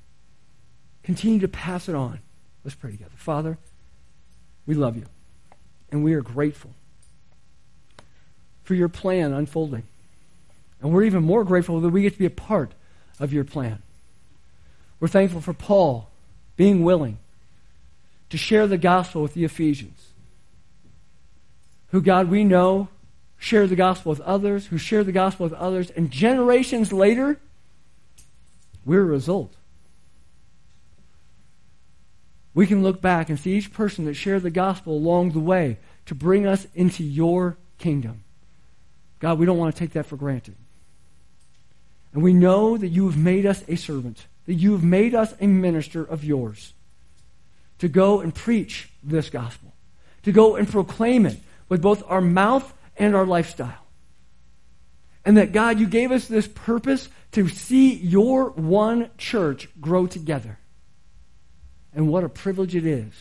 Continue 1.03 1.41
to 1.41 1.49
pass 1.49 1.89
it 1.89 1.95
on. 1.95 2.21
Let's 2.65 2.75
pray 2.75 2.91
together. 2.91 3.13
Father, 3.17 3.59
we 4.67 4.75
love 4.75 4.97
you, 4.97 5.07
and 5.91 6.05
we 6.05 6.15
are 6.15 6.21
grateful 6.21 6.73
for 8.63 8.75
your 8.75 8.89
plan 8.89 9.33
unfolding. 9.33 9.85
And 10.81 10.93
we're 10.93 11.05
even 11.05 11.25
more 11.25 11.45
grateful 11.45 11.81
that 11.81 11.89
we 11.89 12.03
get 12.03 12.13
to 12.15 12.19
be 12.19 12.27
a 12.27 12.31
part 12.31 12.73
of 13.19 13.33
your 13.33 13.45
plan. 13.45 13.83
We're 14.99 15.09
thankful 15.09 15.41
for 15.41 15.55
Paul 15.55 16.09
being 16.57 16.85
willing 16.85 17.19
to 18.29 18.37
share 18.37 18.67
the 18.67 18.79
gospel 18.79 19.23
with 19.23 19.35
the 19.35 19.45
Ephesians, 19.45 20.09
who, 21.89 22.01
God, 22.01 22.31
we 22.31 22.45
know 22.45 22.89
share 23.39 23.67
the 23.67 23.77
gospel 23.77 24.11
with 24.11 24.21
others, 24.21 24.67
who 24.67 24.79
share 24.79 25.03
the 25.03 25.13
gospel 25.13 25.45
with 25.45 25.55
others, 25.55 25.91
and 25.91 26.11
generations 26.11 26.93
later, 26.93 27.41
we're 28.85 29.03
a 29.03 29.05
result. 29.05 29.55
We 32.53 32.67
can 32.67 32.83
look 32.83 33.01
back 33.01 33.29
and 33.29 33.39
see 33.39 33.55
each 33.55 33.73
person 33.73 34.05
that 34.07 34.15
shared 34.15 34.43
the 34.43 34.51
gospel 34.51 34.95
along 34.95 35.33
the 35.33 35.41
way 35.41 35.79
to 36.07 36.15
bring 36.15 36.47
us 36.47 36.67
into 36.75 37.05
your 37.05 37.57
kingdom. 37.79 38.25
God, 39.21 39.39
we 39.39 39.47
don't 39.47 39.59
want 39.59 39.75
to 39.75 39.79
take 39.79 39.93
that 39.93 40.07
for 40.07 40.17
granted. 40.17 40.57
And 42.13 42.23
we 42.23 42.33
know 42.33 42.77
that 42.77 42.89
you 42.89 43.07
have 43.07 43.17
made 43.17 43.47
us 43.47 43.63
a 43.69 43.77
servant 43.77 44.27
that 44.51 44.57
you 44.57 44.73
have 44.73 44.83
made 44.83 45.15
us 45.15 45.33
a 45.41 45.47
minister 45.47 46.03
of 46.03 46.25
yours 46.25 46.75
to 47.79 47.87
go 47.87 48.21
and 48.21 48.35
preach 48.35 48.91
this 49.01 49.31
gospel, 49.31 49.73
to 50.25 50.33
go 50.33 50.57
and 50.57 50.69
proclaim 50.69 51.25
it 51.25 51.39
with 51.69 51.81
both 51.81 52.03
our 52.09 52.21
mouth 52.21 52.75
and 52.97 53.15
our 53.15 53.25
lifestyle. 53.25 53.87
And 55.25 55.37
that, 55.37 55.53
God, 55.53 55.79
you 55.79 55.87
gave 55.87 56.13
us 56.13 56.27
this 56.27 56.49
purpose 56.49 57.09
to 57.33 57.49
see 57.49 57.95
your 57.95 58.51
one 58.51 59.11
church 59.19 59.69
grow 59.81 60.07
together. 60.07 60.59
And 61.95 62.09
what 62.09 62.25
a 62.25 62.29
privilege 62.29 62.75
it 62.75 62.87
is 62.87 63.13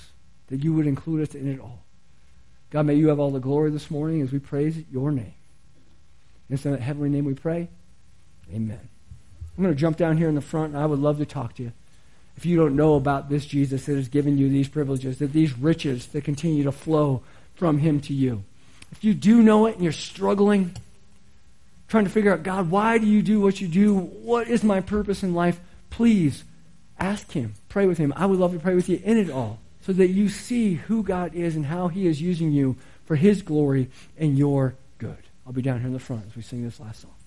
that 0.47 0.63
you 0.63 0.73
would 0.73 0.87
include 0.87 1.27
us 1.27 1.35
in 1.35 1.51
it 1.51 1.59
all. 1.59 1.83
God, 2.69 2.85
may 2.85 2.95
you 2.95 3.07
have 3.09 3.19
all 3.19 3.31
the 3.31 3.39
glory 3.39 3.71
this 3.71 3.89
morning 3.89 4.21
as 4.21 4.31
we 4.31 4.39
praise 4.39 4.77
your 4.91 5.11
name. 5.11 5.33
In 6.49 6.55
that 6.55 6.81
heavenly 6.81 7.09
name 7.09 7.25
we 7.25 7.33
pray. 7.33 7.69
Amen. 8.53 8.89
I'm 9.57 9.63
going 9.63 9.75
to 9.75 9.79
jump 9.79 9.97
down 9.97 10.17
here 10.17 10.29
in 10.29 10.35
the 10.35 10.41
front, 10.41 10.73
and 10.73 10.81
I 10.81 10.85
would 10.85 10.99
love 10.99 11.17
to 11.17 11.25
talk 11.25 11.55
to 11.55 11.63
you. 11.63 11.71
if 12.37 12.45
you 12.45 12.55
don't 12.55 12.75
know 12.77 12.95
about 12.95 13.29
this 13.29 13.45
Jesus 13.45 13.85
that 13.85 13.95
has 13.95 14.07
given 14.07 14.37
you 14.37 14.47
these 14.49 14.69
privileges, 14.69 15.19
that 15.19 15.33
these 15.33 15.57
riches 15.57 16.07
that 16.07 16.23
continue 16.23 16.63
to 16.63 16.71
flow 16.71 17.21
from 17.55 17.79
him 17.79 17.99
to 18.01 18.13
you. 18.13 18.45
If 18.93 19.03
you 19.03 19.13
do 19.13 19.43
know 19.43 19.65
it 19.65 19.75
and 19.75 19.83
you're 19.83 19.91
struggling, 19.91 20.73
trying 21.89 22.05
to 22.05 22.09
figure 22.09 22.31
out, 22.31 22.43
God, 22.43 22.69
why 22.69 22.97
do 22.97 23.07
you 23.07 23.21
do 23.21 23.41
what 23.41 23.59
you 23.59 23.67
do? 23.67 23.95
What 23.95 24.47
is 24.47 24.63
my 24.63 24.79
purpose 24.79 25.23
in 25.23 25.33
life? 25.33 25.59
Please 25.89 26.43
ask 26.99 27.31
him. 27.31 27.55
Pray 27.67 27.87
with 27.87 27.97
him. 27.97 28.13
I 28.15 28.25
would 28.25 28.39
love 28.39 28.53
to 28.53 28.59
pray 28.59 28.75
with 28.75 28.87
you 28.87 29.01
in 29.03 29.17
it 29.17 29.29
all 29.29 29.59
so 29.81 29.91
that 29.93 30.09
you 30.09 30.29
see 30.29 30.75
who 30.75 31.03
God 31.03 31.33
is 31.33 31.55
and 31.55 31.65
how 31.65 31.87
he 31.87 32.07
is 32.07 32.21
using 32.21 32.51
you 32.51 32.77
for 33.05 33.15
his 33.15 33.41
glory 33.41 33.89
and 34.17 34.37
your 34.37 34.75
good. 34.99 35.17
I'll 35.45 35.53
be 35.53 35.63
down 35.63 35.79
here 35.79 35.87
in 35.87 35.93
the 35.93 35.99
front 35.99 36.27
as 36.27 36.35
we 36.35 36.43
sing 36.43 36.63
this 36.63 36.79
last 36.79 37.01
song. 37.01 37.18